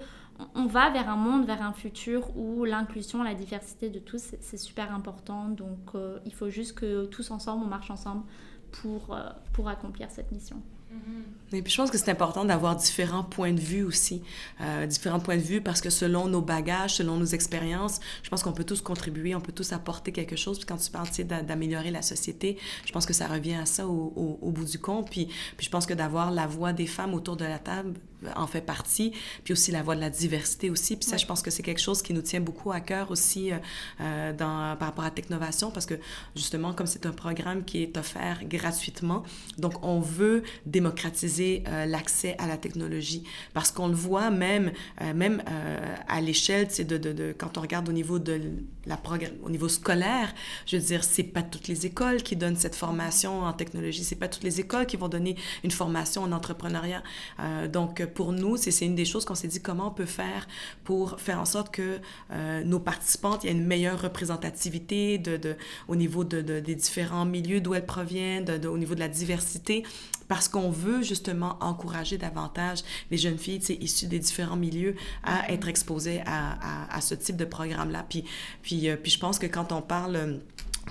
on 0.55 0.65
va 0.65 0.89
vers 0.89 1.09
un 1.09 1.15
monde, 1.15 1.45
vers 1.45 1.61
un 1.61 1.73
futur 1.73 2.35
où 2.35 2.63
l'inclusion, 2.65 3.21
la 3.21 3.35
diversité 3.35 3.89
de 3.89 3.99
tous, 3.99 4.35
c'est 4.39 4.57
super 4.57 4.93
important. 4.93 5.49
Donc, 5.49 5.91
il 6.25 6.33
faut 6.33 6.49
juste 6.49 6.79
que 6.79 7.05
tous 7.05 7.29
ensemble, 7.29 7.63
on 7.63 7.67
marche 7.67 7.91
ensemble 7.91 8.23
pour, 8.71 9.13
euh, 9.13 9.29
pour 9.53 9.67
accomplir 9.69 10.09
cette 10.11 10.31
mission. 10.31 10.61
Mm-hmm. 10.93 11.55
Et 11.57 11.61
puis 11.61 11.71
je 11.71 11.77
pense 11.77 11.91
que 11.91 11.97
c'est 11.97 12.11
important 12.11 12.45
d'avoir 12.45 12.75
différents 12.75 13.23
points 13.23 13.51
de 13.51 13.59
vue 13.59 13.83
aussi, 13.83 14.21
euh, 14.61 14.85
différents 14.85 15.19
points 15.19 15.35
de 15.35 15.41
vue 15.41 15.61
parce 15.61 15.81
que 15.81 15.89
selon 15.89 16.27
nos 16.27 16.41
bagages, 16.41 16.95
selon 16.95 17.17
nos 17.17 17.25
expériences, 17.25 17.99
je 18.23 18.29
pense 18.29 18.43
qu'on 18.43 18.53
peut 18.53 18.63
tous 18.63 18.81
contribuer, 18.81 19.35
on 19.35 19.41
peut 19.41 19.51
tous 19.51 19.73
apporter 19.73 20.11
quelque 20.11 20.35
chose. 20.35 20.57
Puis 20.57 20.65
quand 20.65 20.77
tu 20.77 20.89
parles 20.91 21.09
d'améliorer 21.45 21.91
la 21.91 22.01
société, 22.01 22.57
je 22.85 22.91
pense 22.91 23.05
que 23.05 23.13
ça 23.13 23.27
revient 23.27 23.55
à 23.55 23.65
ça 23.65 23.87
au, 23.87 24.39
au, 24.41 24.51
bout 24.51 24.65
du 24.65 24.79
compte. 24.79 25.09
Puis 25.09 25.27
je 25.59 25.69
pense 25.69 25.85
que 25.85 25.93
d'avoir 25.93 26.31
la 26.31 26.47
voix 26.47 26.73
des 26.73 26.87
femmes 26.87 27.13
autour 27.13 27.35
de 27.35 27.45
la 27.45 27.59
table 27.59 27.93
en 28.35 28.47
fait 28.47 28.61
partie, 28.61 29.11
puis 29.43 29.53
aussi 29.53 29.71
la 29.71 29.83
voix 29.83 29.95
de 29.95 30.01
la 30.01 30.09
diversité 30.09 30.69
aussi. 30.69 30.95
Puis 30.95 31.05
ça, 31.05 31.13
ouais. 31.13 31.17
je 31.17 31.25
pense 31.25 31.41
que 31.41 31.51
c'est 31.51 31.63
quelque 31.63 31.81
chose 31.81 32.01
qui 32.01 32.13
nous 32.13 32.21
tient 32.21 32.41
beaucoup 32.41 32.71
à 32.71 32.79
cœur 32.79 33.11
aussi 33.11 33.51
euh, 33.51 34.33
dans, 34.33 34.75
par 34.77 34.89
rapport 34.89 35.05
à 35.05 35.11
Technovation 35.11 35.71
parce 35.71 35.85
que 35.85 35.95
justement, 36.35 36.73
comme 36.73 36.87
c'est 36.87 37.05
un 37.05 37.11
programme 37.11 37.63
qui 37.63 37.83
est 37.83 37.97
offert 37.97 38.39
gratuitement, 38.45 39.23
donc 39.57 39.83
on 39.83 39.99
veut 39.99 40.43
démocratiser 40.65 41.63
euh, 41.67 41.85
l'accès 41.85 42.35
à 42.39 42.47
la 42.47 42.57
technologie 42.57 43.23
parce 43.53 43.71
qu'on 43.71 43.87
le 43.87 43.95
voit 43.95 44.29
même, 44.29 44.71
euh, 45.01 45.13
même 45.13 45.43
euh, 45.49 45.95
à 46.07 46.21
l'échelle, 46.21 46.67
de, 46.67 46.97
de, 46.97 47.13
de, 47.13 47.35
quand 47.37 47.57
on 47.57 47.61
regarde 47.61 47.87
au 47.89 47.93
niveau 47.93 48.19
de 48.19 48.41
la 48.85 48.97
au 49.43 49.49
niveau 49.49 49.69
scolaire, 49.69 50.33
je 50.65 50.77
veux 50.77 50.83
dire, 50.83 51.03
c'est 51.03 51.23
pas 51.23 51.41
toutes 51.41 51.67
les 51.67 51.85
écoles 51.85 52.23
qui 52.23 52.35
donnent 52.35 52.55
cette 52.55 52.75
formation 52.75 53.41
en 53.41 53.53
technologie, 53.53 54.03
c'est 54.03 54.15
pas 54.15 54.27
toutes 54.27 54.43
les 54.43 54.59
écoles 54.59 54.85
qui 54.85 54.97
vont 54.97 55.07
donner 55.07 55.35
une 55.63 55.71
formation 55.71 56.23
en 56.23 56.31
entrepreneuriat. 56.31 57.03
Euh, 57.39 57.67
donc, 57.67 58.05
pour 58.13 58.31
nous, 58.31 58.57
c'est 58.57 58.85
une 58.85 58.95
des 58.95 59.05
choses 59.05 59.25
qu'on 59.25 59.35
s'est 59.35 59.47
dit 59.47 59.61
comment 59.61 59.87
on 59.87 59.91
peut 59.91 60.05
faire 60.05 60.47
pour 60.83 61.19
faire 61.19 61.39
en 61.39 61.45
sorte 61.45 61.73
que 61.73 61.99
euh, 62.31 62.63
nos 62.63 62.79
participantes, 62.79 63.43
il 63.43 63.47
y 63.47 63.49
ait 63.49 63.55
une 63.55 63.65
meilleure 63.65 64.01
représentativité 64.01 65.17
de, 65.17 65.37
de, 65.37 65.55
au 65.87 65.95
niveau 65.95 66.23
de, 66.23 66.41
de 66.41 66.59
des 66.59 66.75
différents 66.75 67.25
milieux 67.25 67.61
d'où 67.61 67.73
elles 67.73 67.85
proviennent, 67.85 68.49
au 68.65 68.77
niveau 68.77 68.95
de 68.95 68.99
la 68.99 69.07
diversité, 69.07 69.83
parce 70.27 70.47
qu'on 70.47 70.69
veut 70.69 71.03
justement 71.03 71.57
encourager 71.61 72.17
davantage 72.17 72.79
les 73.11 73.17
jeunes 73.17 73.37
filles 73.37 73.61
issues 73.79 74.07
des 74.07 74.19
différents 74.19 74.55
milieux 74.55 74.95
à 75.23 75.51
être 75.51 75.67
exposées 75.67 76.21
à, 76.25 76.93
à, 76.93 77.01
ce 77.01 77.15
type 77.15 77.37
de 77.37 77.45
programme-là. 77.45 78.05
Puis, 78.07 78.25
puis, 78.61 78.89
euh, 78.89 78.97
puis 78.97 79.11
je 79.11 79.19
pense 79.19 79.39
que 79.39 79.45
quand 79.45 79.71
on 79.71 79.81
parle 79.81 80.39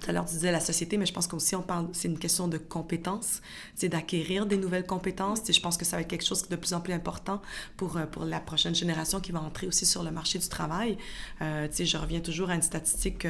tout 0.00 0.10
à 0.10 0.12
l'heure, 0.12 0.24
tu 0.24 0.34
disais 0.34 0.52
la 0.52 0.60
société, 0.60 0.96
mais 0.96 1.06
je 1.06 1.12
pense 1.12 1.26
qu'aussi, 1.26 1.54
on 1.56 1.62
parle, 1.62 1.88
c'est 1.92 2.08
une 2.08 2.18
question 2.18 2.48
de 2.48 2.58
compétences, 2.58 3.40
c'est 3.74 3.88
d'acquérir 3.88 4.46
des 4.46 4.56
nouvelles 4.56 4.86
compétences. 4.86 5.40
Je 5.50 5.60
pense 5.60 5.76
que 5.76 5.84
ça 5.84 5.96
va 5.96 6.02
être 6.02 6.08
quelque 6.08 6.24
chose 6.24 6.48
de 6.48 6.56
plus 6.56 6.74
en 6.74 6.80
plus 6.80 6.92
important 6.92 7.40
pour, 7.76 7.98
pour 8.10 8.24
la 8.24 8.40
prochaine 8.40 8.74
génération 8.74 9.20
qui 9.20 9.32
va 9.32 9.40
entrer 9.40 9.66
aussi 9.66 9.86
sur 9.86 10.02
le 10.02 10.10
marché 10.10 10.38
du 10.38 10.48
travail. 10.48 10.98
Euh, 11.42 11.68
je 11.72 11.96
reviens 11.96 12.20
toujours 12.20 12.50
à 12.50 12.54
une 12.54 12.62
statistique 12.62 13.18
que, 13.18 13.28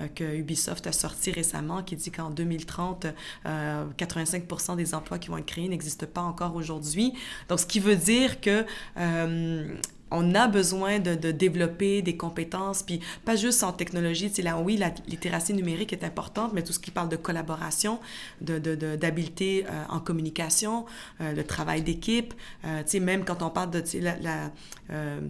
euh, 0.00 0.08
que 0.14 0.24
Ubisoft 0.36 0.86
a 0.86 0.92
sortie 0.92 1.30
récemment 1.30 1.82
qui 1.82 1.96
dit 1.96 2.10
qu'en 2.10 2.30
2030, 2.30 3.06
euh, 3.46 3.84
85 3.96 4.76
des 4.76 4.94
emplois 4.94 5.18
qui 5.18 5.28
vont 5.28 5.38
être 5.38 5.46
créés 5.46 5.68
n'existent 5.68 6.06
pas 6.06 6.22
encore 6.22 6.54
aujourd'hui. 6.56 7.14
Donc, 7.48 7.60
ce 7.60 7.66
qui 7.66 7.80
veut 7.80 7.96
dire 7.96 8.40
que 8.40 8.64
euh, 8.96 9.74
on 10.14 10.34
a 10.34 10.46
besoin 10.46 10.98
de, 10.98 11.14
de, 11.14 11.30
développer 11.30 12.02
des 12.02 12.16
compétences, 12.16 12.82
puis 12.82 13.00
pas 13.24 13.36
juste 13.36 13.62
en 13.62 13.72
technologie. 13.72 14.28
Tu 14.28 14.36
sais, 14.36 14.42
là, 14.42 14.58
oui, 14.58 14.76
la 14.76 14.92
littératie 15.08 15.52
numérique 15.52 15.92
est 15.92 16.04
importante, 16.04 16.52
mais 16.54 16.62
tout 16.62 16.72
ce 16.72 16.78
qui 16.78 16.90
parle 16.90 17.08
de 17.08 17.16
collaboration, 17.16 17.98
d'habileté 18.40 19.62
de, 19.62 19.66
de, 19.66 19.72
euh, 19.72 19.84
en 19.88 20.00
communication, 20.00 20.86
euh, 21.20 21.32
le 21.32 21.44
travail 21.44 21.82
d'équipe, 21.82 22.34
euh, 22.64 22.82
tu 22.84 22.90
sais, 22.90 23.00
même 23.00 23.24
quand 23.24 23.42
on 23.42 23.50
parle 23.50 23.70
de, 23.70 23.80
tu 23.80 23.86
sais, 23.86 24.00
la, 24.00 24.16
la 24.18 24.50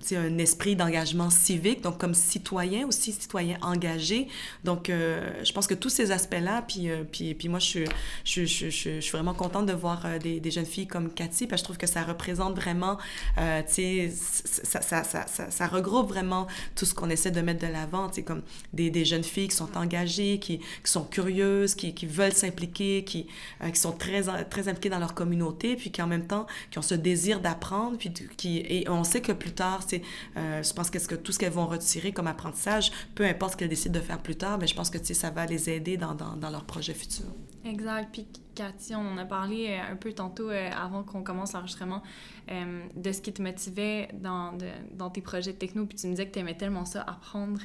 sais, 0.01 0.17
un 0.17 0.39
esprit 0.39 0.77
d'engagement 0.77 1.31
civique, 1.31 1.81
donc 1.81 1.99
comme 1.99 2.15
citoyen 2.15 2.87
aussi, 2.87 3.13
citoyen 3.13 3.57
engagé. 3.63 4.29
Donc, 4.65 4.89
je 4.89 5.53
pense 5.53 5.69
que 5.69 5.75
tous 5.75 5.91
ces 5.91 6.11
aspects-là, 6.11 6.65
puis, 6.67 6.89
puis, 7.13 7.35
puis 7.35 7.49
moi, 7.49 7.61
je, 7.61 7.85
je, 8.25 8.45
je, 8.45 8.69
je, 8.69 9.01
suis 9.01 9.13
vraiment 9.13 9.33
contente 9.33 9.67
de 9.67 9.73
voir 9.73 10.19
des, 10.21 10.41
des 10.41 10.51
jeunes 10.51 10.67
filles 10.67 10.89
comme 10.89 11.09
Cathy, 11.09 11.47
parce 11.47 11.63
que 11.63 11.63
je 11.63 11.65
trouve 11.65 11.79
que 11.79 11.87
ça 11.87 12.03
représente 12.03 12.57
vraiment, 12.57 12.99
tu 13.37 13.43
sais, 13.69 14.13
ça, 14.81 15.67
regroupe 15.67 16.09
vraiment 16.09 16.47
tout 16.75 16.85
ce 16.85 16.95
qu'on 16.95 17.11
essaie 17.11 17.31
de 17.31 17.41
mettre 17.41 17.67
de 17.67 17.73
l'avant, 17.73 18.13
sais, 18.13 18.23
comme 18.23 18.43
des, 18.73 19.05
jeunes 19.05 19.25
filles 19.25 19.49
qui 19.49 19.57
sont 19.57 19.77
engagées, 19.77 20.39
qui, 20.39 20.61
sont 20.85 21.05
curieuses, 21.05 21.75
qui, 21.75 22.07
veulent 22.07 22.33
s'impliquer, 22.33 23.05
qui, 23.05 23.27
euh, 23.63 23.73
sont 23.75 23.93
très, 23.93 24.29
impliquées 24.29 24.91
dans 24.91 24.99
leur 24.99 25.15
communauté, 25.15 25.77
puis 25.77 25.91
qui 25.91 26.03
en 26.03 26.07
même 26.07 26.27
temps, 26.27 26.47
qui 26.71 26.79
ont 26.79 26.83
ce 26.83 26.95
désir 26.95 27.41
d'apprendre, 27.41 27.99
puis 27.99 28.13
qui, 28.37 28.59
et 28.59 28.89
on 28.89 29.05
sait 29.05 29.21
que 29.21 29.33
plus 29.33 29.53
tard, 29.53 29.81
c'est, 29.87 30.03
euh, 30.37 30.63
je 30.63 30.73
pense 30.73 30.91
que, 30.91 31.15
tout 31.15 31.33
ce 31.33 31.39
qu'elles 31.39 31.53
vont 31.53 31.67
retirer 31.67 32.13
comme 32.13 32.27
apprentissage, 32.27 32.93
peu 33.15 33.25
importe 33.25 33.53
ce 33.53 33.57
qu'elles 33.59 33.69
décident 33.69 33.99
de 33.99 34.05
faire 34.05 34.19
plus 34.19 34.37
tard, 34.37 34.59
mais 34.59 34.67
je 34.67 34.75
pense 34.75 34.91
que, 34.91 34.99
ça 35.15 35.31
va 35.31 35.47
les 35.47 35.71
aider 35.71 35.97
dans, 35.97 36.15
dans, 36.15 36.35
dans 36.35 36.51
leur 36.51 36.65
projet 36.65 36.95
futur. 36.95 37.27
Exact. 37.65 38.09
Puis 38.13 38.27
Cathy, 38.55 38.95
on 38.95 39.01
en 39.01 39.19
a 39.19 39.25
parlé 39.25 39.69
euh, 39.69 39.93
un 39.93 39.97
peu 39.97 40.13
tantôt 40.13 40.51
avant 40.51 41.03
qu'on 41.03 41.23
commence 41.23 41.53
l'enregistrement 41.53 42.03
de 42.49 43.13
ce 43.13 43.21
qui 43.21 43.33
te 43.33 43.41
motivait 43.41 44.09
dans, 44.13 44.53
de, 44.53 44.67
dans 44.93 45.09
tes 45.09 45.23
projets 45.23 45.53
de 45.53 45.59
techno, 45.59 45.87
puis 45.87 45.97
tu 45.97 46.07
me 46.07 46.13
disais 46.13 46.27
que 46.27 46.33
tu 46.35 46.41
aimais 46.41 46.57
tellement 46.57 46.85
ça, 46.85 47.03
apprendre. 47.03 47.61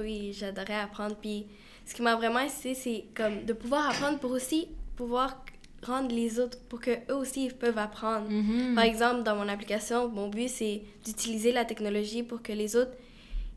oui, 0.00 0.32
j'adorais 0.34 0.80
apprendre. 0.80 1.16
Puis 1.16 1.46
ce 1.86 1.94
qui 1.94 2.02
m'a 2.02 2.14
vraiment 2.14 2.40
incité, 2.40 2.74
c'est 2.74 3.04
comme 3.14 3.44
de 3.46 3.52
pouvoir 3.54 3.88
apprendre 3.88 4.18
pour 4.18 4.32
aussi 4.32 4.68
pouvoir 4.96 5.42
rendre 5.82 6.14
les 6.14 6.40
autres 6.40 6.58
pour 6.68 6.80
que 6.80 6.90
eux 7.10 7.14
aussi 7.14 7.46
ils 7.46 7.54
peuvent 7.54 7.78
apprendre. 7.78 8.28
Mm-hmm. 8.28 8.74
Par 8.74 8.84
exemple, 8.84 9.22
dans 9.22 9.36
mon 9.36 9.48
application, 9.48 10.08
mon 10.08 10.28
but 10.28 10.48
c'est 10.48 10.82
d'utiliser 11.04 11.52
la 11.52 11.64
technologie 11.64 12.22
pour 12.22 12.42
que 12.42 12.52
les 12.52 12.76
autres 12.76 12.92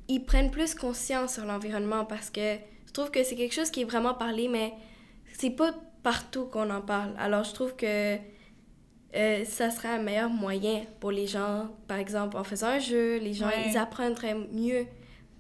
ils 0.08 0.24
prennent 0.24 0.52
plus 0.52 0.76
conscience 0.76 1.34
sur 1.34 1.46
l'environnement 1.46 2.06
parce 2.06 2.30
que 2.30 2.56
je 2.88 2.94
trouve 2.94 3.12
que 3.12 3.24
c'est 3.24 3.36
quelque 3.36 3.54
chose 3.54 3.72
qui 3.72 3.82
est 3.82 3.86
vraiment 3.86 4.14
parlé 4.14 4.48
mais 4.48 4.74
c'est 5.42 5.50
pas 5.50 5.74
partout 6.04 6.46
qu'on 6.46 6.70
en 6.70 6.82
parle. 6.82 7.16
Alors 7.18 7.44
je 7.44 7.54
trouve 7.54 7.76
que 7.76 8.16
euh, 9.16 9.44
ça 9.46 9.72
serait 9.72 9.90
un 9.90 10.02
meilleur 10.02 10.30
moyen 10.30 10.84
pour 11.00 11.12
les 11.12 11.26
gens, 11.26 11.70
par 11.88 11.98
exemple 11.98 12.38
en 12.38 12.44
faisant 12.44 12.68
un 12.68 12.80
jeu, 12.80 13.18
les 13.18 13.34
gens 13.34 13.50
ils 13.68 13.76
apprendraient 13.76 14.36
mieux 14.36 14.86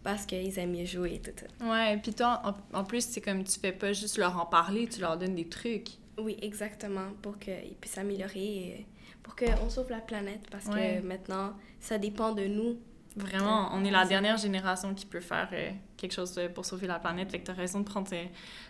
parce 0.03 0.25
qu'ils 0.25 0.57
aiment 0.57 0.75
mieux 0.75 0.85
jouer 0.85 1.15
et 1.15 1.19
tout 1.21 1.31
ça. 1.37 1.65
Ouais, 1.69 1.95
puis 1.97 2.13
toi, 2.13 2.41
en, 2.73 2.83
plus, 2.83 3.05
c'est 3.05 3.21
comme 3.21 3.43
tu 3.43 3.59
fais 3.59 3.71
pas 3.71 3.93
juste 3.93 4.17
leur 4.17 4.35
en 4.41 4.47
parler, 4.47 4.87
tu 4.87 4.99
leur 4.99 5.15
donnes 5.15 5.35
des 5.35 5.47
trucs. 5.47 5.89
Oui, 6.17 6.35
exactement, 6.41 7.09
pour 7.21 7.37
qu'ils 7.37 7.75
puissent 7.79 7.93
s'améliorer, 7.93 8.87
pour 9.21 9.35
qu'on 9.35 9.69
sauve 9.69 9.91
la 9.91 10.01
planète, 10.01 10.41
parce 10.49 10.65
que 10.65 11.01
maintenant, 11.01 11.53
ça 11.79 11.99
dépend 11.99 12.33
de 12.33 12.45
nous 12.45 12.79
Vraiment, 13.15 13.69
on 13.73 13.83
est 13.83 13.91
la 13.91 14.05
dernière 14.05 14.37
génération 14.37 14.93
qui 14.93 15.05
peut 15.05 15.19
faire 15.19 15.49
euh, 15.51 15.71
quelque 15.97 16.13
chose 16.13 16.39
pour 16.55 16.65
sauver 16.65 16.87
la 16.87 16.97
planète. 16.97 17.29
Fait 17.29 17.39
que 17.39 17.45
tu 17.45 17.51
as 17.51 17.53
raison 17.53 17.81
de 17.81 17.85
prendre 17.85 18.07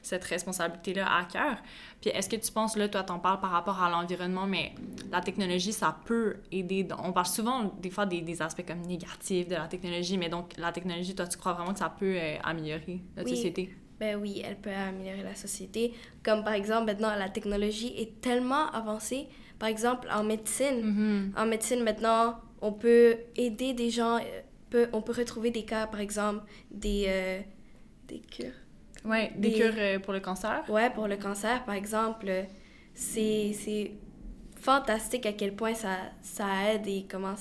cette 0.02 0.24
responsabilité-là 0.24 1.06
à 1.06 1.26
cœur. 1.26 1.58
Puis 2.02 2.10
est-ce 2.10 2.28
que 2.28 2.36
tu 2.36 2.52
penses, 2.52 2.76
là, 2.76 2.90
toi, 2.90 3.04
t'en 3.04 3.20
parles 3.20 3.40
par 3.40 3.52
rapport 3.52 3.82
à 3.82 3.90
l'environnement, 3.90 4.48
mais 4.48 4.74
la 5.12 5.22
technologie, 5.22 5.74
ça 5.74 5.96
peut 6.06 6.38
aider. 6.52 6.88
On 7.04 7.14
parle 7.14 7.28
souvent, 7.28 7.72
des 7.80 7.92
fois, 7.92 8.08
des, 8.08 8.22
des, 8.22 8.42
aspects 8.42 8.66
comme 8.66 8.82
négatifs 8.82 9.48
de 9.48 9.56
la 9.56 9.68
technologie, 9.68 10.18
mais 10.18 10.30
donc, 10.30 10.54
la 10.58 10.72
technologie, 10.72 11.14
toi, 11.14 11.28
tu 11.28 11.38
crois 11.38 11.54
vraiment 11.54 11.74
que 11.74 11.80
ça 11.80 11.90
peut 11.90 12.16
euh, 12.18 12.38
améliorer 12.44 13.02
notre 13.16 13.30
société? 13.30 13.76
Ben 14.00 14.16
oui, 14.20 14.42
elle 14.44 14.58
peut 14.58 14.72
améliorer 14.72 15.22
la 15.22 15.36
société. 15.36 15.94
Comme 16.24 16.44
par 16.44 16.54
exemple, 16.54 16.86
maintenant, 16.86 17.14
la 17.16 17.30
technologie 17.30 17.94
est 17.96 18.20
tellement 18.20 18.72
avancée. 18.72 19.28
Par 19.60 19.70
exemple, 19.70 20.08
en 20.12 20.24
médecine. 20.24 20.82
Mm-hmm. 21.36 21.40
En 21.40 21.46
médecine, 21.46 21.84
maintenant, 21.84 22.40
on 22.62 22.72
peut 22.72 23.18
aider 23.36 23.74
des 23.74 23.90
gens, 23.90 24.18
euh, 24.18 24.42
peut, 24.70 24.88
on 24.94 25.02
peut 25.02 25.14
retrouver 25.14 25.52
des 25.52 25.64
cas, 25.64 25.88
par 25.88 26.00
exemple, 26.00 26.44
des, 26.70 27.06
euh, 27.08 27.40
des 28.08 28.20
cures. 28.20 28.54
Oui, 29.04 29.30
des, 29.36 29.54
cures 29.54 29.74
euh, 29.76 30.00
pour 30.00 30.14
le 30.14 30.20
cancer. 30.20 30.64
Oui, 30.70 30.82
pour 30.94 31.08
le 31.08 31.18
cancer, 31.18 31.66
par 31.66 31.76
exemple. 31.76 32.32
C'est 32.94 33.92
fantastique 34.60 35.26
à 35.26 35.34
quel 35.34 35.56
point 35.56 35.74
ça, 35.74 35.98
ça 36.22 36.46
aide 36.72 36.88
et 36.88 37.06
comment... 37.10 37.36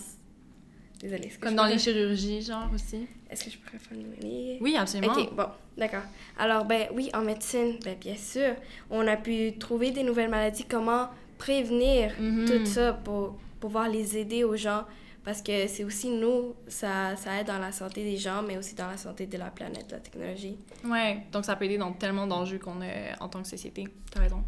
Désolée. 1.00 1.31
Comme 1.41 1.55
dans 1.55 1.67
les 1.67 1.79
chirurgies, 1.79 2.43
genre, 2.43 2.69
aussi. 2.75 3.07
Est-ce 3.31 3.45
que 3.45 3.50
je 3.50 3.59
pourrais 3.59 3.79
formuler? 3.79 4.59
Oui, 4.61 4.77
absolument. 4.77 5.15
OK, 5.15 5.35
bon, 5.35 5.47
d'accord. 5.77 6.03
Alors, 6.39 6.65
ben 6.65 6.89
oui, 6.93 7.11
en 7.15 7.23
médecine, 7.23 7.79
ben 7.83 7.97
bien 7.99 8.17
sûr, 8.17 8.55
on 8.91 9.07
a 9.07 9.17
pu 9.17 9.57
trouver 9.59 9.93
des 9.93 10.03
nouvelles 10.03 10.29
maladies, 10.29 10.65
comment 10.65 11.09
prévenir 11.39 12.12
mm-hmm. 12.21 12.47
tout 12.47 12.67
ça 12.67 12.93
pour 12.93 13.39
pouvoir 13.61 13.89
les 13.89 14.19
aider 14.19 14.45
aux 14.45 14.57
gens 14.57 14.85
parce 15.25 15.43
que 15.43 15.67
c'est 15.67 15.85
aussi 15.85 16.09
nous, 16.09 16.55
ça, 16.67 17.15
ça 17.17 17.41
aide 17.41 17.47
dans 17.47 17.59
la 17.59 17.73
santé 17.73 18.05
des 18.05 18.17
gens, 18.17 18.43
mais 18.43 18.57
aussi 18.57 18.75
dans 18.75 18.87
la 18.87 18.97
santé 18.97 19.27
de 19.27 19.37
la 19.37 19.50
planète, 19.50 19.91
la 19.91 19.99
technologie. 19.99 20.57
Oui, 20.85 21.19
donc 21.30 21.45
ça 21.45 21.56
peut 21.56 21.67
aider 21.67 21.78
dans 21.78 21.93
tellement 21.93 22.26
d'enjeux 22.26 22.59
qu'on 22.59 22.80
a 22.80 23.17
en 23.21 23.28
tant 23.28 23.43
que 23.43 23.49
société. 23.49 23.87
Tu 24.11 24.19
as 24.19 24.23
raison. 24.23 24.43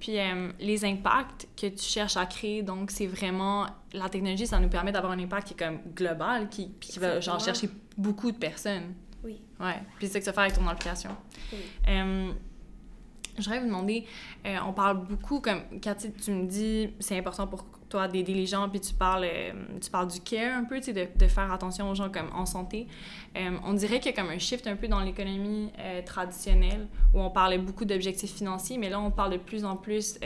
Puis 0.00 0.18
euh, 0.18 0.52
les 0.60 0.84
impacts 0.84 1.48
que 1.56 1.66
tu 1.66 1.84
cherches 1.84 2.16
à 2.16 2.26
créer, 2.26 2.62
donc 2.62 2.90
c'est 2.90 3.06
vraiment 3.06 3.66
la 3.92 4.08
technologie, 4.08 4.46
ça 4.46 4.58
nous 4.60 4.68
permet 4.68 4.92
d'avoir 4.92 5.12
un 5.12 5.18
impact 5.18 5.48
qui 5.48 5.54
est 5.54 5.56
comme 5.56 5.78
global, 5.94 6.48
qui, 6.48 6.66
puis 6.66 6.88
qui 6.88 6.98
va 6.98 7.20
genre 7.20 7.40
chercher 7.40 7.68
beaucoup 7.96 8.30
de 8.30 8.38
personnes. 8.38 8.94
Oui. 9.24 9.40
Ouais. 9.60 9.80
Puis 9.98 10.06
c'est 10.06 10.14
ce 10.14 10.18
que 10.18 10.24
ça 10.24 10.32
fait 10.32 10.40
avec 10.40 10.52
ton 10.54 10.66
application. 10.66 11.10
Oui. 11.52 11.58
Euh, 11.88 12.32
je 13.36 13.44
voudrais 13.44 13.60
vous 13.60 13.66
demander, 13.66 14.04
euh, 14.46 14.56
on 14.66 14.72
parle 14.72 15.04
beaucoup, 15.06 15.40
comme 15.40 15.62
Cathy, 15.80 16.12
tu 16.12 16.32
me 16.32 16.46
dis, 16.46 16.90
c'est 16.98 17.16
important 17.16 17.46
pour 17.46 17.64
toi 17.88 18.06
les 18.08 18.46
gens, 18.46 18.68
puis 18.68 18.80
tu 18.80 18.94
parles, 18.94 19.24
euh, 19.24 19.52
tu 19.80 19.90
parles 19.90 20.08
du 20.08 20.20
care 20.20 20.56
un 20.56 20.64
peu, 20.64 20.78
tu 20.78 20.92
sais, 20.92 20.92
de, 20.92 21.26
faire 21.26 21.52
attention 21.52 21.90
aux 21.90 21.94
gens 21.94 22.10
comme 22.10 22.30
en 22.34 22.46
santé. 22.46 22.86
Euh, 23.36 23.56
on 23.64 23.72
dirait 23.72 24.00
qu'il 24.00 24.12
y 24.12 24.14
a 24.14 24.20
comme 24.20 24.30
un 24.30 24.38
shift 24.38 24.66
un 24.66 24.76
peu 24.76 24.88
dans 24.88 25.00
l'économie 25.00 25.70
euh, 25.78 26.02
traditionnelle 26.02 26.86
où 27.14 27.20
on 27.20 27.30
parlait 27.30 27.58
beaucoup 27.58 27.84
d'objectifs 27.84 28.34
financiers, 28.34 28.78
mais 28.78 28.90
là, 28.90 29.00
on 29.00 29.10
parle 29.10 29.32
de 29.32 29.38
plus 29.38 29.64
en 29.64 29.76
plus 29.76 30.18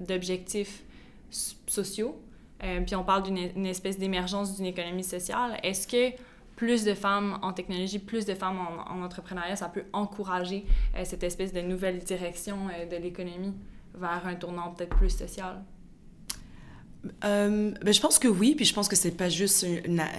d'objectifs 0.00 0.82
sociaux. 1.30 2.20
puis 2.60 2.94
on 2.94 3.04
parle 3.04 3.24
d'une 3.24 3.66
espèce 3.66 3.98
d'émergence 3.98 4.56
d'une 4.56 4.66
économie 4.66 5.04
sociale. 5.04 5.58
Est-ce 5.62 5.86
que 5.88 6.16
plus 6.56 6.84
de 6.84 6.94
femmes 6.94 7.38
en 7.42 7.52
technologie, 7.52 7.98
plus 7.98 8.24
de 8.24 8.34
femmes 8.34 8.58
en 8.58 9.02
entrepreneuriat, 9.02 9.56
ça 9.56 9.68
peut 9.68 9.84
encourager 9.92 10.64
cette 11.04 11.24
espèce 11.24 11.52
de 11.52 11.60
nouvelle 11.60 11.98
direction 11.98 12.68
de 12.90 12.96
l'économie 12.96 13.54
vers 13.94 14.26
un 14.26 14.36
tournant 14.36 14.70
peut-être 14.70 14.96
plus 14.96 15.10
social? 15.10 15.62
Euh, 17.24 17.72
ben, 17.82 17.94
je 17.94 18.00
pense 18.00 18.18
que 18.18 18.28
oui, 18.28 18.54
puis 18.54 18.64
je 18.64 18.74
pense 18.74 18.88
que 18.88 18.96
c'est 18.96 19.10
pas 19.10 19.28
juste 19.28 19.66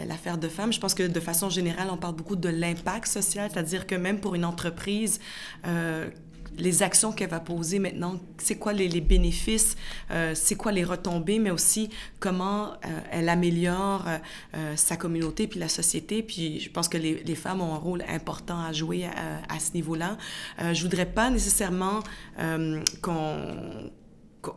l'affaire 0.07 0.37
de 0.37 0.47
femmes. 0.47 0.73
Je 0.73 0.79
pense 0.79 0.93
que 0.93 1.03
de 1.03 1.19
façon 1.19 1.49
générale, 1.49 1.87
on 1.91 1.97
parle 1.97 2.15
beaucoup 2.15 2.35
de 2.35 2.49
l'impact 2.49 3.07
social, 3.07 3.49
c'est-à-dire 3.51 3.87
que 3.87 3.95
même 3.95 4.19
pour 4.19 4.35
une 4.35 4.45
entreprise, 4.45 5.19
euh, 5.65 6.07
les 6.57 6.83
actions 6.83 7.11
qu'elle 7.11 7.29
va 7.29 7.41
poser 7.41 7.79
maintenant, 7.79 8.17
c'est 8.37 8.55
quoi 8.55 8.71
les, 8.71 9.01
bénéfices, 9.01 9.75
euh, 10.11 10.31
c'est 10.35 10.55
quoi 10.55 10.71
les 10.71 10.85
retombées, 10.85 11.37
mais 11.37 11.51
aussi 11.51 11.89
comment 12.21 12.75
elle 13.11 13.27
améliore 13.27 14.05
sa 14.77 14.95
communauté 14.95 15.47
puis 15.47 15.59
la 15.59 15.67
société. 15.67 16.23
Puis 16.23 16.61
je 16.61 16.69
pense 16.69 16.87
que 16.87 16.97
les, 16.97 17.23
les 17.23 17.35
femmes 17.35 17.59
ont 17.59 17.73
un 17.73 17.77
rôle 17.77 18.05
important 18.07 18.61
à 18.61 18.71
jouer 18.71 19.03
à, 19.05 19.53
à 19.53 19.59
ce 19.59 19.73
niveau-là. 19.73 20.17
je 20.71 20.81
voudrais 20.81 21.07
pas 21.07 21.29
nécessairement 21.29 21.99
qu'on 23.01 23.91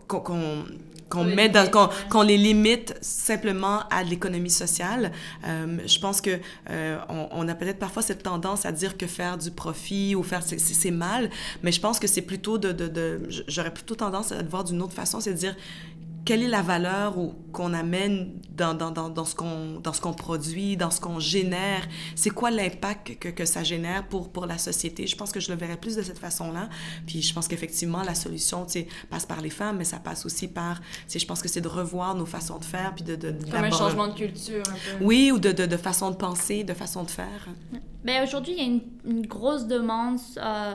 qu'on 0.07 1.25
met 1.25 1.49
dans 1.49 1.71
qu'on 2.11 2.23
les 2.23 2.37
limite 2.37 2.95
simplement 3.01 3.81
à 3.91 4.03
l'économie 4.03 4.51
sociale. 4.51 5.13
Euh, 5.47 5.79
je 5.87 5.99
pense 5.99 6.21
que 6.21 6.39
euh, 6.71 6.99
on, 7.09 7.29
on, 7.33 7.49
a 7.49 7.55
peut-être 7.55 7.79
parfois 7.79 8.03
cette 8.03 8.23
tendance 8.23 8.67
à 8.67 8.73
dire 8.73 8.97
que 8.97 9.07
faire 9.07 9.39
du 9.39 9.51
profit 9.51 10.15
ou 10.15 10.23
faire 10.23 10.43
c'est 10.43 10.91
mal 10.91 11.31
mais 11.63 11.73
je 11.73 11.81
pense 11.81 11.99
que 11.99 12.07
c'est 12.07 12.23
plutôt 12.23 12.59
de, 12.59 12.73
de, 12.73 12.89
de 12.89 13.29
j'aurais 13.49 13.73
plutôt 13.73 13.95
tendance 13.95 14.33
à 14.33 14.43
le 14.43 14.49
voir 14.49 14.65
d'une 14.65 14.83
autre 14.83 14.93
façon 14.93 15.21
c'est 15.21 15.33
de 15.33 15.39
dire 15.39 15.57
quelle 16.29 16.43
est 16.43 16.49
la 16.49 16.61
valeur 16.61 17.15
qu'on 17.55 17.73
amène 17.73 18.35
dans, 18.51 18.75
dans, 18.75 18.91
dans, 18.91 19.09
dans 19.09 19.25
ce 19.25 19.35
qu'on 19.35 20.13
produit, 20.13 20.77
dans 20.77 20.91
ce 20.91 21.01
qu'on 21.01 21.21
génère? 21.21 21.89
C'est 22.17 22.29
quoi 22.29 22.51
l'impact 22.51 23.19
que, 23.19 23.31
que, 23.31 23.47
ça 23.47 23.65
génère 23.65 24.07
pour, 24.09 24.31
pour 24.31 24.45
la 24.45 24.59
société? 24.59 25.07
Je 25.07 25.17
pense 25.17 25.33
que 25.33 25.41
je 25.41 25.51
le 25.51 25.57
verrais 25.57 25.79
plus 25.79 25.97
de 25.97 26.03
cette 26.03 26.19
façon-là. 26.19 26.69
Puis 27.07 27.23
je 27.23 27.33
pense 27.33 27.49
qu'effectivement, 27.49 28.03
la 28.03 28.15
solution 28.15 28.67
passe 29.09 29.25
par 29.25 29.41
les 29.41 29.49
femmes, 29.49 29.79
mais 29.79 29.85
ça 29.85 30.01
passe 30.01 30.27
aussi 30.27 30.49
par... 30.49 30.83
Je 31.09 31.25
pense 31.25 31.41
que 31.41 31.49
c'est 31.49 31.63
de 31.63 31.69
revoir 31.69 32.15
nos 32.15 32.27
façons 32.27 32.59
de 32.59 32.65
faire, 32.67 32.95
puis 32.95 33.05
de... 33.05 33.17
de, 33.17 33.31
Comme 33.51 33.65
un 33.65 33.71
changement 33.71 34.09
de 34.09 34.13
culture, 34.13 34.65
un 34.69 34.99
peu. 34.99 35.05
Oui, 35.07 35.33
ou 35.33 35.39
de, 35.39 35.53
de, 35.53 35.65
de, 35.65 35.77
façon 35.79 36.11
de 36.11 36.17
penser, 36.17 36.63
de 36.63 36.75
façon 36.75 37.05
de 37.05 37.11
faire. 37.11 37.49
Ben, 38.05 38.23
Aujourd'hui, 38.23 38.53
il 38.53 38.59
y 38.59 38.61
a 38.61 38.67
une, 38.67 38.83
une 39.07 39.27
grosse 39.27 39.67
demande... 39.67 40.19
Euh 40.37 40.75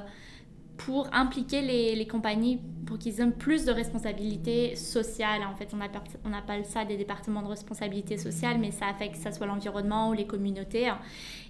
pour 0.78 1.08
impliquer 1.14 1.62
les, 1.62 1.96
les 1.96 2.08
compagnies 2.08 2.60
pour 2.86 2.98
qu'ils 2.98 3.22
aient 3.22 3.32
plus 3.32 3.66
de 3.66 3.72
responsabilités 3.72 4.76
sociales. 4.76 5.42
En 5.52 5.56
fait, 5.56 5.70
on 5.74 5.82
appelle, 5.82 6.02
on 6.26 6.34
appelle 6.34 6.66
ça 6.66 6.86
des 6.86 6.98
départements 6.98 7.42
de 7.42 7.48
responsabilité 7.48 8.18
sociale, 8.18 8.58
mais 8.60 8.72
ça 8.72 8.88
affecte 8.88 9.16
que 9.16 9.24
ce 9.24 9.32
soit 9.36 9.48
l'environnement 9.48 10.10
ou 10.10 10.14
les 10.14 10.28
communautés. 10.28 10.92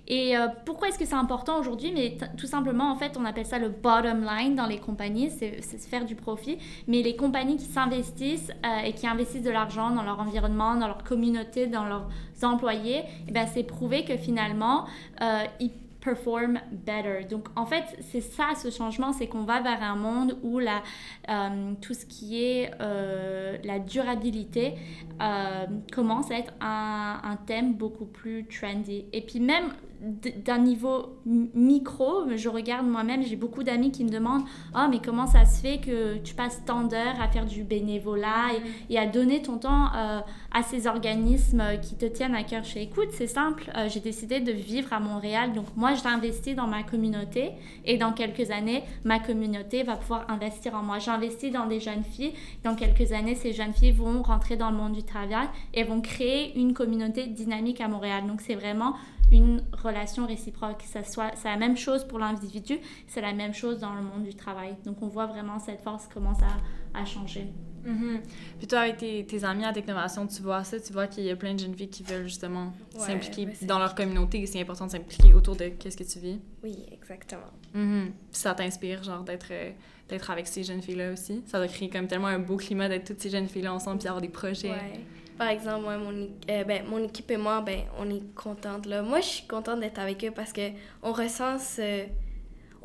Et 0.08 0.38
euh, 0.38 0.48
pourquoi 0.66 0.90
est-ce 0.90 1.00
que 1.00 1.06
c'est 1.06 1.16
important 1.16 1.60
aujourd'hui? 1.60 1.92
Mais 1.94 2.18
tout 2.38 2.46
simplement, 2.46 2.92
en 2.92 2.96
fait, 2.96 3.18
on 3.18 3.26
appelle 3.26 3.46
ça 3.46 3.58
le 3.58 3.70
bottom 3.70 4.24
line 4.24 4.56
dans 4.56 4.66
les 4.66 4.78
compagnies, 4.78 5.30
c'est 5.30 5.62
faire 5.62 6.06
du 6.06 6.16
profit. 6.16 6.58
Mais 6.88 7.02
les 7.02 7.16
compagnies 7.16 7.58
qui 7.58 7.66
s'investissent 7.66 8.52
euh, 8.66 8.86
et 8.86 8.94
qui 8.94 9.08
investissent 9.08 9.44
de 9.44 9.52
l'argent 9.52 9.92
dans 9.92 10.04
leur 10.04 10.20
environnement, 10.20 10.76
dans 10.76 10.88
leur 10.88 11.04
communauté, 11.04 11.68
dans 11.68 11.86
leurs 11.86 12.10
employés, 12.42 13.04
eh 13.28 13.32
ben, 13.32 13.48
c'est 13.54 13.64
prouvé 13.64 14.04
que 14.04 14.18
finalement, 14.18 14.86
euh, 15.22 15.44
ils 15.62 15.72
perform 16.04 16.60
better. 16.72 17.26
Donc 17.30 17.48
en 17.56 17.66
fait, 17.66 17.84
c'est 18.12 18.22
ça 18.22 18.50
ce 18.56 18.70
changement, 18.70 19.14
c'est 19.14 19.28
qu'on 19.28 19.44
va 19.44 19.62
vers 19.62 19.82
un 19.82 19.96
monde 19.96 20.38
où 20.44 20.60
la, 20.60 20.84
euh, 21.30 21.74
tout 21.82 21.94
ce 21.94 22.06
qui 22.06 22.44
est 22.44 22.72
euh, 22.82 23.58
la 23.64 23.80
durabilité 23.80 24.76
euh, 25.22 25.66
commence 25.92 26.30
à 26.32 26.36
être 26.36 26.54
un, 26.60 27.22
un, 27.24 27.36
thème 27.38 27.74
beaucoup 27.74 28.06
plus 28.06 28.46
trendy. 28.46 29.06
Et 29.14 29.22
puis 29.22 29.40
même 29.40 29.74
d'un 30.04 30.58
niveau 30.58 31.18
micro, 31.26 32.36
je 32.36 32.50
regarde 32.50 32.86
moi-même, 32.86 33.24
j'ai 33.24 33.38
beaucoup 33.38 33.64
d'amis 33.64 33.92
qui 33.92 34.04
me 34.04 34.10
demandent 34.10 34.44
Oh, 34.76 34.88
mais 34.90 35.00
comment 35.04 35.28
ça 35.28 35.46
se 35.46 35.62
fait 35.62 35.78
que 35.80 36.18
tu 36.18 36.36
passes 36.36 36.62
tant 36.66 36.84
d'heures 36.84 37.22
à 37.22 37.30
faire 37.30 37.46
du 37.46 37.64
bénévolat 37.64 38.52
et, 38.90 39.00
à 39.00 39.06
donner 39.06 39.42
ton 39.42 39.58
temps 39.58 39.88
euh, 39.96 40.20
à 40.52 40.64
ces 40.64 40.88
organismes 40.88 41.64
qui 41.82 41.96
te 41.96 42.06
tiennent 42.06 42.36
à 42.36 42.44
cœur 42.44 42.66
chez 42.66 42.82
Écoute 42.82 43.10
C'est 43.12 43.28
simple, 43.28 43.72
euh, 43.76 43.88
j'ai 43.88 44.02
décidé 44.02 44.42
de 44.42 44.52
vivre 44.52 44.92
à 44.92 45.00
Montréal, 45.00 45.54
donc 45.54 45.66
moi 45.78 45.94
j'ai 45.94 46.08
investi 46.08 46.54
dans 46.54 46.68
ma 46.68 46.84
communauté 46.84 47.52
et 47.86 47.98
dans 47.98 48.12
quelques 48.12 48.52
années, 48.52 48.84
ma 49.06 49.20
communauté 49.20 49.84
va 49.84 49.96
pouvoir 49.96 50.30
investir 50.30 50.76
en 50.76 50.84
moi. 50.84 51.00
J'investis 51.00 51.52
dans 51.52 51.66
des 51.66 51.80
jeunes 51.80 52.04
filles, 52.04 52.34
dans 52.64 52.76
quelques 52.76 53.14
années, 53.14 53.36
ces 53.36 53.54
jeunes 53.54 53.74
filles 53.74 53.92
vont 53.92 54.22
rentrer 54.22 54.58
dans 54.58 54.70
le 54.70 54.78
monde 54.78 54.94
du 54.94 55.04
travail 55.04 55.48
et 55.74 55.84
vont 55.84 56.02
créer 56.02 56.58
une 56.60 56.74
communauté 56.74 57.28
dynamique 57.28 57.80
à 57.80 57.88
Montréal. 57.88 58.28
Donc 58.28 58.42
c'est 58.42 58.56
vraiment 58.56 58.94
une 59.38 59.64
relation 59.84 60.26
réciproque. 60.26 60.84
Ça 60.84 61.04
soit, 61.04 61.32
c'est 61.36 61.50
la 61.50 61.58
même 61.58 61.78
chose 61.78 62.06
pour 62.06 62.20
l'individu, 62.20 62.78
c'est 63.08 63.22
la 63.22 63.34
même 63.34 63.54
chose 63.54 63.80
dans 63.80 63.94
le 63.94 64.02
monde 64.02 64.24
du 64.24 64.36
travail. 64.36 64.76
Donc 64.86 65.02
on 65.02 65.08
voit 65.08 65.26
vraiment 65.26 65.60
cette 65.60 65.82
force 65.82 66.08
commence 66.08 66.42
à, 66.42 67.00
à 67.00 67.06
changer. 67.06 67.48
Mm-hmm. 67.86 68.22
Puis 68.60 68.68
toi, 68.68 68.80
avec 68.80 68.98
tes, 68.98 69.26
tes, 69.26 69.44
amis 69.44 69.66
en 69.66 69.74
Technovation, 69.74 70.26
tu 70.28 70.42
vois 70.42 70.64
ça, 70.64 70.80
tu 70.80 70.94
vois 70.94 71.08
qu'il 71.08 71.24
y 71.26 71.30
a 71.30 71.36
plein 71.36 71.54
de 71.54 71.60
jeunes 71.60 71.76
filles 71.76 71.90
qui 71.90 72.04
veulent 72.04 72.24
justement 72.24 72.74
s'impliquer 72.98 73.50
dans 73.64 73.78
leur 73.78 73.94
communauté 73.94 74.46
c'est 74.46 74.62
important 74.62 74.86
de 74.86 74.92
s'impliquer 74.92 75.34
autour 75.34 75.56
de 75.56 75.68
qu'est-ce 75.68 75.98
que 75.98 76.04
tu 76.04 76.20
vis. 76.20 76.40
Oui, 76.64 76.86
exactement. 76.92 77.52
Mm-hmm. 77.76 78.06
Puis 78.06 78.42
ça 78.42 78.54
t'inspire, 78.54 79.04
genre, 79.04 79.24
d'être, 79.24 79.48
euh, 79.52 79.72
d'être 80.08 80.30
avec 80.32 80.48
ces 80.48 80.64
jeunes 80.64 80.82
filles-là 80.82 81.12
aussi. 81.12 81.44
Ça 81.46 81.58
doit 81.58 81.68
créer 81.68 81.90
comme 81.90 82.08
tellement 82.08 82.28
un 82.28 82.40
beau 82.40 82.58
climat 82.58 82.88
d'être 82.88 83.06
toutes 83.06 83.20
ces 83.20 83.30
jeunes 83.30 83.48
filles-là 83.48 83.74
ensemble 83.74 84.00
puis 84.00 84.08
avoir 84.08 84.22
des 84.22 84.30
projets. 84.30 84.72
Ouais. 84.72 85.06
Par 85.38 85.48
exemple, 85.48 85.84
moi, 85.84 85.98
mon, 85.98 86.28
euh, 86.50 86.64
ben, 86.64 86.86
mon 86.88 87.04
équipe 87.04 87.32
et 87.32 87.38
moi, 87.38 87.62
ben, 87.62 87.82
on 87.98 88.10
est 88.10 88.36
contente. 88.36 88.86
Là. 88.86 89.02
Moi, 89.02 89.20
je 89.22 89.28
suis 89.28 89.48
contente 89.48 89.80
d'être 89.80 90.00
avec 90.00 90.24
eux 90.24 90.32
parce 90.32 90.54
qu'on 90.54 91.12
ressent 91.12 91.60
ce... 91.60 92.06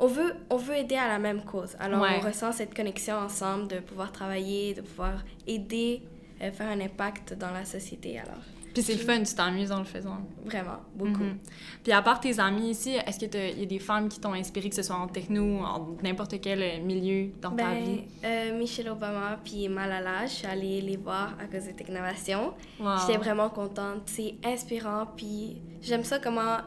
On 0.01 0.07
veut, 0.07 0.33
on 0.49 0.55
veut 0.55 0.75
aider 0.75 0.95
à 0.95 1.09
la 1.09 1.19
même 1.19 1.43
cause. 1.43 1.75
Alors, 1.77 2.01
on 2.01 2.25
ressent 2.25 2.53
cette 2.53 2.73
connexion 2.73 3.15
ensemble 3.15 3.67
de 3.67 3.79
pouvoir 3.79 4.13
travailler, 4.13 4.73
de 4.73 4.81
pouvoir 4.81 5.23
aider, 5.45 6.01
euh, 6.41 6.51
faire 6.51 6.69
un 6.69 6.79
impact 6.79 7.33
dans 7.33 7.51
la 7.51 7.65
société. 7.65 8.17
Alors, 8.17 8.41
puis 8.73 8.83
c'est 8.83 8.93
le 8.93 8.99
fun, 8.99 9.21
tu 9.23 9.33
t'amuses 9.33 9.71
en 9.71 9.79
le 9.79 9.85
faisant. 9.85 10.17
Vraiment, 10.45 10.79
beaucoup. 10.95 11.23
Mhm. 11.23 11.37
Puis 11.83 11.91
à 11.91 12.01
part 12.01 12.19
tes 12.19 12.39
amis 12.39 12.71
ici, 12.71 12.91
est-ce 12.91 13.19
qu'il 13.19 13.59
y 13.59 13.63
a 13.63 13.65
des 13.65 13.79
femmes 13.79 14.09
qui 14.09 14.19
t'ont 14.19 14.33
inspiré, 14.33 14.69
que 14.69 14.75
ce 14.75 14.83
soit 14.83 14.95
en 14.95 15.07
techno 15.07 15.43
ou 15.43 15.59
en 15.63 15.97
n'importe 16.03 16.39
quel 16.41 16.61
euh, 16.61 16.83
milieu 16.83 17.31
dans 17.41 17.51
ta 17.51 17.63
ben, 17.65 17.83
vie? 17.83 18.01
Euh, 18.23 18.57
Michelle 18.57 18.89
Obama 18.89 19.39
puis 19.43 19.67
Malala, 19.67 20.25
je 20.25 20.33
suis 20.33 20.47
allée 20.47 20.81
les 20.81 20.97
voir 20.97 21.35
à 21.39 21.45
cause 21.45 21.67
de 21.67 21.71
Technovation. 21.71 22.53
J'étais 23.01 23.17
vraiment 23.17 23.49
contente. 23.49 24.03
C'est 24.05 24.35
inspirant, 24.43 25.07
puis 25.15 25.61
j'aime 25.81 26.03
ça 26.03 26.19
comment 26.19 26.57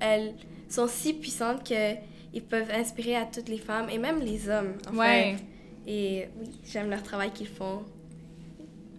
elles 0.00 0.34
sont 0.68 0.86
si 0.86 1.14
puissantes 1.14 1.62
qu'ils 1.64 2.42
peuvent 2.48 2.70
inspirer 2.70 3.16
à 3.16 3.24
toutes 3.24 3.48
les 3.48 3.58
femmes 3.58 3.88
et 3.90 3.98
même 3.98 4.20
les 4.20 4.48
hommes, 4.48 4.74
en 4.90 4.96
ouais. 4.96 5.36
fait. 5.36 5.44
Et 5.90 6.28
oui, 6.38 6.50
j'aime 6.70 6.90
leur 6.90 7.02
travail 7.02 7.30
qu'ils 7.32 7.48
font. 7.48 7.82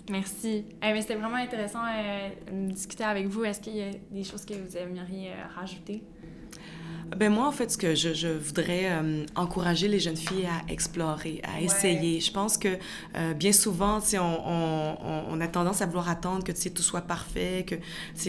Merci. 0.10 0.66
Eh 0.82 1.02
c'était 1.02 1.16
vraiment 1.16 1.38
intéressant 1.38 1.84
euh, 1.86 2.30
de 2.52 2.72
discuter 2.72 3.04
avec 3.04 3.28
vous. 3.28 3.44
Est-ce 3.44 3.60
qu'il 3.62 3.76
y 3.76 3.84
a 3.84 3.92
des 4.12 4.24
choses 4.24 4.44
que 4.44 4.56
vous 4.56 4.76
aimeriez 4.76 5.30
euh, 5.30 5.48
rajouter? 5.56 6.02
Ben 7.18 7.34
moi, 7.34 7.48
en 7.48 7.52
fait, 7.52 7.72
ce 7.72 7.78
que 7.78 7.96
je, 7.96 8.14
je 8.14 8.28
voudrais 8.28 8.92
euh, 8.92 9.26
encourager 9.36 9.88
les 9.88 10.00
jeunes 10.00 10.18
filles 10.18 10.46
à 10.46 10.72
explorer, 10.72 11.42
à 11.44 11.60
essayer. 11.62 12.20
Je 12.20 12.32
pense 12.32 12.58
que 12.58 12.78
euh, 13.16 13.34
bien 13.34 13.52
souvent, 13.52 14.00
on, 14.14 14.18
on, 14.18 15.24
on, 15.32 15.42
a 15.42 15.48
tendance 15.48 15.82
à 15.82 15.86
vouloir 15.88 16.10
attendre 16.10 16.44
que 16.44 16.52
tout 16.52 16.84
soit 16.84 17.02
parfait, 17.02 17.66
que 17.68 17.76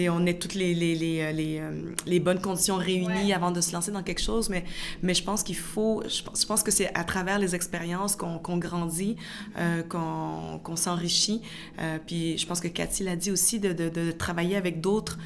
on 0.09 0.25
ait 0.27 0.39
toutes 0.39 0.55
les, 0.55 0.75
les, 0.75 0.95
les, 0.95 1.21
euh, 1.21 1.33
les, 1.33 1.63
les 2.07 2.21
bonnes 2.21 2.41
conditions 2.41 2.77
réunies 2.77 3.33
avant 3.33 3.51
de 3.51 3.61
se 3.61 3.73
lancer 3.73 3.91
dans 3.91 4.03
quelque 4.03 4.23
chose. 4.23 4.49
Mais, 4.49 4.65
mais 5.03 5.15
je 5.15 5.23
pense 5.23 5.43
qu'il 5.43 5.57
faut, 5.57 6.03
je 6.09 6.23
pense, 6.23 6.41
je 6.43 6.47
pense 6.47 6.63
que 6.63 6.71
c'est 6.71 6.95
à 6.95 7.05
travers 7.05 7.39
les 7.39 7.55
expériences 7.55 8.17
qu'on 8.17 8.59
grandit, 8.59 9.17
qu'on 9.89 10.77
s'enrichit. 10.77 11.43
puis 12.07 12.39
je 12.39 12.47
pense 12.47 12.61
que 12.61 12.69
Cathy 12.69 13.05
l'a 13.05 13.17
dit 13.17 13.31
aussi, 13.31 13.61
de, 13.61 13.73
de, 13.73 13.89
de 13.89 14.11
travailler 14.11 14.57
avec 14.57 14.81
d'autres 14.81 15.19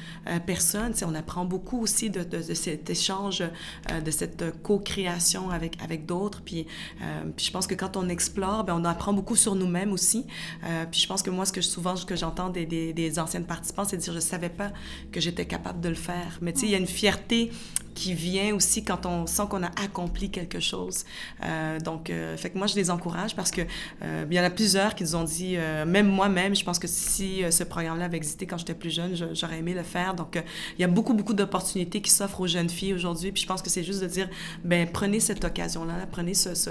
personnes. 0.45 0.93
on 1.05 1.15
apprend 1.15 1.45
beaucoup 1.45 1.81
aussi 1.81 2.09
de, 2.09 2.23
de, 2.23 2.37
de 2.41 2.53
cet 2.53 2.89
échange 2.89 3.44
euh, 3.91 4.01
de 4.01 4.11
cette 4.11 4.61
co-création 4.61 5.49
avec, 5.49 5.81
avec 5.81 6.05
d'autres. 6.05 6.41
Puis, 6.41 6.67
euh, 7.01 7.23
je 7.37 7.51
pense 7.51 7.67
que 7.67 7.75
quand 7.75 7.97
on 7.97 8.09
explore, 8.09 8.63
ben, 8.63 8.75
on 8.79 8.85
apprend 8.85 9.13
beaucoup 9.13 9.35
sur 9.35 9.55
nous-mêmes 9.55 9.91
aussi. 9.91 10.25
Euh, 10.63 10.85
puis 10.89 10.99
je 10.99 11.07
pense 11.07 11.21
que 11.21 11.29
moi, 11.29 11.45
ce 11.45 11.53
que 11.53 11.61
souvent 11.61 11.95
ce 11.95 12.05
que 12.05 12.15
j'entends 12.15 12.49
des, 12.49 12.65
des, 12.65 12.93
des, 12.93 13.19
anciennes 13.19 13.45
participants, 13.45 13.85
c'est 13.85 13.97
de 13.97 14.01
dire 14.01 14.13
je 14.13 14.19
savais 14.19 14.49
pas 14.49 14.71
que 15.11 15.19
j'étais 15.19 15.45
capable 15.45 15.81
de 15.81 15.89
le 15.89 15.95
faire. 15.95 16.39
Mais 16.41 16.53
tu 16.53 16.61
sais, 16.61 16.65
il 16.67 16.71
y 16.71 16.75
a 16.75 16.79
une 16.79 16.87
fierté 16.87 17.51
qui 17.95 18.13
vient 18.13 18.53
aussi 18.53 18.83
quand 18.83 19.05
on 19.05 19.25
sent 19.25 19.43
qu'on 19.49 19.63
a 19.63 19.71
accompli 19.81 20.29
quelque 20.29 20.59
chose. 20.59 21.05
Euh, 21.43 21.79
donc, 21.79 22.09
euh, 22.09 22.35
fait 22.37 22.49
que 22.49 22.57
moi, 22.57 22.67
je 22.67 22.75
les 22.75 22.91
encourage 22.91 23.35
parce 23.35 23.51
que 23.51 23.61
euh, 24.03 24.25
il 24.29 24.35
y 24.35 24.39
en 24.39 24.43
a 24.43 24.49
plusieurs 24.49 24.93
qui 24.93 25.03
nous 25.03 25.15
ont 25.15 25.23
dit, 25.23 25.55
euh, 25.55 25.85
même 25.85 26.07
moi-même, 26.07 26.53
je 26.55 26.63
pense 26.63 26.77
que 26.77 26.87
si 26.87 27.43
ce 27.49 27.63
programme-là 27.63 28.05
avait 28.05 28.17
existé 28.17 28.45
quand 28.45 28.57
j'étais 28.57 28.73
plus 28.73 28.91
jeune, 28.91 29.15
j'aurais 29.33 29.59
aimé 29.59 29.73
le 29.73 29.83
faire. 29.83 30.13
Donc, 30.13 30.37
il 30.77 30.81
y 30.81 30.83
a 30.83 30.87
beaucoup, 30.87 31.13
beaucoup 31.13 31.33
d'opportunités 31.33 32.01
qui 32.01 32.11
s'offrent 32.11 32.41
aux 32.41 32.47
jeunes 32.47 32.69
filles 32.69 32.93
aujourd'hui. 32.93 33.31
Puis 33.31 33.43
je 33.43 33.47
pense 33.47 33.61
que 33.61 33.69
c'est 33.69 33.83
juste 33.83 34.01
de 34.01 34.07
dire, 34.07 34.29
ben 34.63 34.87
prenez 34.91 35.21
cette 35.21 35.43
occasion-là, 35.43 35.93
prenez 36.11 36.33
ce, 36.33 36.53
ce, 36.53 36.69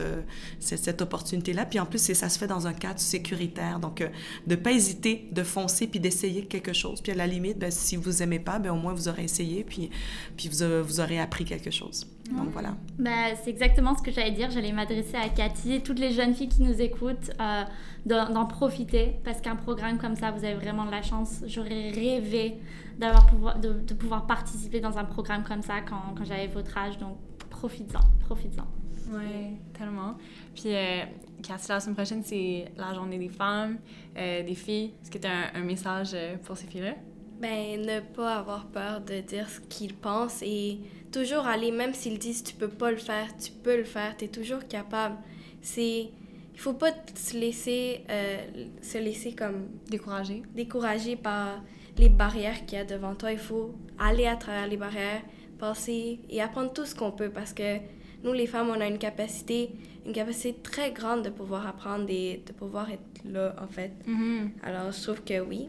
cette 0.60 1.00
opportunité-là. 1.00 1.64
Puis 1.64 1.80
en 1.80 1.86
plus, 1.86 2.12
ça 2.12 2.28
se 2.28 2.38
fait 2.38 2.46
dans 2.46 2.66
un 2.66 2.74
cadre 2.74 3.00
sécuritaire. 3.00 3.80
Donc, 3.80 4.06
de 4.46 4.54
pas 4.56 4.72
hésiter, 4.72 5.26
de 5.32 5.42
foncer 5.42 5.86
puis 5.86 6.00
d'essayer 6.00 6.44
quelque 6.44 6.74
chose. 6.74 7.00
Puis 7.00 7.12
à 7.12 7.14
la 7.14 7.26
limite, 7.26 7.58
ben, 7.58 7.70
si 7.70 7.96
vous 7.96 8.22
aimez 8.22 8.40
pas, 8.40 8.58
ben 8.58 8.72
au 8.72 8.76
moins 8.76 8.92
vous 8.92 9.08
aurez 9.08 9.24
essayé 9.24 9.64
puis, 9.64 9.88
puis 10.36 10.48
vous, 10.48 10.84
vous 10.84 11.00
aurez 11.00 11.13
appris 11.18 11.44
quelque 11.44 11.70
chose. 11.70 12.06
Donc 12.30 12.48
voilà. 12.52 12.74
Bah, 12.98 13.34
c'est 13.42 13.50
exactement 13.50 13.96
ce 13.96 14.02
que 14.02 14.10
j'allais 14.10 14.30
dire. 14.32 14.50
J'allais 14.50 14.72
m'adresser 14.72 15.16
à 15.16 15.28
Cathy 15.28 15.74
et 15.74 15.82
toutes 15.82 15.98
les 15.98 16.12
jeunes 16.12 16.34
filles 16.34 16.48
qui 16.48 16.62
nous 16.62 16.80
écoutent, 16.80 17.30
euh, 17.40 17.64
d'en 18.06 18.46
profiter 18.46 19.16
parce 19.24 19.40
qu'un 19.40 19.56
programme 19.56 19.98
comme 19.98 20.16
ça, 20.16 20.30
vous 20.30 20.44
avez 20.44 20.54
vraiment 20.54 20.84
de 20.84 20.90
la 20.90 21.02
chance. 21.02 21.42
J'aurais 21.46 21.90
rêvé 21.90 22.56
d'avoir 22.98 23.26
pouvoir, 23.26 23.58
de, 23.58 23.72
de, 23.72 23.94
pouvoir 23.94 24.26
participer 24.26 24.80
dans 24.80 24.98
un 24.98 25.04
programme 25.04 25.42
comme 25.42 25.62
ça 25.62 25.80
quand, 25.80 26.14
quand 26.16 26.24
j'avais 26.24 26.46
votre 26.46 26.76
âge. 26.76 26.98
Donc 26.98 27.16
profites-en, 27.50 28.24
profites-en. 28.24 28.66
Oui, 29.12 29.58
tellement. 29.76 30.16
Puis, 30.54 30.74
euh, 30.74 31.02
Cathy, 31.42 31.68
la 31.68 31.80
semaine 31.80 31.94
prochaine, 31.94 32.22
c'est 32.24 32.72
la 32.76 32.94
journée 32.94 33.18
des 33.18 33.28
femmes, 33.28 33.78
euh, 34.16 34.42
des 34.42 34.54
filles. 34.54 34.92
Est-ce 35.02 35.10
que 35.10 35.18
tu 35.18 35.26
as 35.26 35.54
un, 35.54 35.60
un 35.60 35.64
message 35.64 36.16
pour 36.44 36.56
ces 36.56 36.66
filles-là? 36.66 36.94
Ben, 37.40 37.80
ne 37.80 38.00
pas 38.00 38.36
avoir 38.36 38.66
peur 38.66 39.00
de 39.00 39.20
dire 39.20 39.48
ce 39.48 39.60
qu'ils 39.60 39.94
pensent 39.94 40.42
et 40.42 40.78
toujours 41.12 41.46
aller, 41.46 41.70
même 41.70 41.92
s'ils 41.92 42.18
disent 42.18 42.42
tu 42.42 42.54
peux 42.54 42.68
pas 42.68 42.90
le 42.90 42.96
faire, 42.96 43.26
tu 43.36 43.50
peux 43.50 43.76
le 43.76 43.84
faire, 43.84 44.16
tu 44.16 44.26
es 44.26 44.28
toujours 44.28 44.66
capable. 44.68 45.16
C'est. 45.60 46.10
Il 46.56 46.60
faut 46.60 46.74
pas 46.74 46.92
se 47.16 47.36
laisser, 47.36 48.04
euh, 48.10 48.38
se 48.80 48.98
laisser 48.98 49.32
comme. 49.32 49.68
Décourager. 49.90 50.42
Décourager 50.54 51.16
par 51.16 51.62
les 51.98 52.08
barrières 52.08 52.64
qu'il 52.66 52.78
y 52.78 52.80
a 52.80 52.84
devant 52.84 53.14
toi. 53.14 53.32
Il 53.32 53.38
faut 53.38 53.74
aller 53.98 54.26
à 54.26 54.36
travers 54.36 54.68
les 54.68 54.76
barrières, 54.76 55.22
passer 55.58 56.20
et 56.30 56.40
apprendre 56.40 56.72
tout 56.72 56.86
ce 56.86 56.94
qu'on 56.94 57.10
peut 57.10 57.30
parce 57.30 57.52
que 57.52 57.78
nous, 58.24 58.32
les 58.32 58.46
femmes, 58.46 58.70
on 58.70 58.80
a 58.80 58.86
une 58.86 58.98
capacité, 58.98 59.70
une 60.06 60.12
capacité 60.12 60.54
très 60.62 60.92
grande 60.92 61.22
de 61.22 61.30
pouvoir 61.30 61.66
apprendre 61.66 62.06
et 62.08 62.42
de 62.46 62.52
pouvoir 62.52 62.90
être 62.90 63.02
là, 63.24 63.54
en 63.62 63.68
fait. 63.68 63.92
Mm-hmm. 64.08 64.48
Alors, 64.62 64.92
je 64.92 65.02
trouve 65.02 65.22
que 65.22 65.40
oui, 65.40 65.68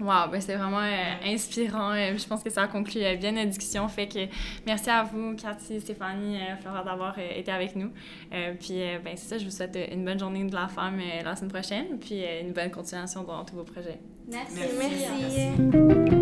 Wow, 0.00 0.28
ben 0.30 0.40
c'est 0.40 0.56
vraiment 0.56 0.80
euh, 0.80 1.14
inspirant. 1.24 1.92
Euh, 1.92 2.16
je 2.16 2.26
pense 2.26 2.42
que 2.42 2.50
ça 2.50 2.62
a 2.62 2.66
conclu 2.66 3.00
euh, 3.02 3.14
bien 3.16 3.32
la 3.32 3.46
discussion. 3.46 3.86
Fait 3.88 4.08
que 4.08 4.26
merci 4.66 4.90
à 4.90 5.04
vous, 5.04 5.36
Cathy, 5.36 5.80
Stéphanie, 5.80 6.38
Flora, 6.60 6.82
d'avoir 6.82 7.18
été 7.18 7.50
avec 7.52 7.76
nous. 7.76 7.90
puis, 8.60 8.80
ben 9.04 9.16
c'est 9.16 9.28
ça, 9.28 9.38
je 9.38 9.44
vous 9.44 9.50
souhaite 9.50 9.78
une 9.92 10.04
bonne 10.04 10.18
journée 10.18 10.44
de 10.44 10.54
la 10.54 10.68
femme 10.68 11.00
la 11.24 11.36
semaine 11.36 11.52
prochaine, 11.52 11.98
puis 11.98 12.22
une 12.42 12.52
bonne 12.52 12.70
continuation 12.70 13.22
dans 13.22 13.44
tous 13.44 13.56
vos 13.56 13.64
projets. 13.64 14.00
Merci. 14.26 14.54
merci. 14.78 15.04
merci. 15.20 16.13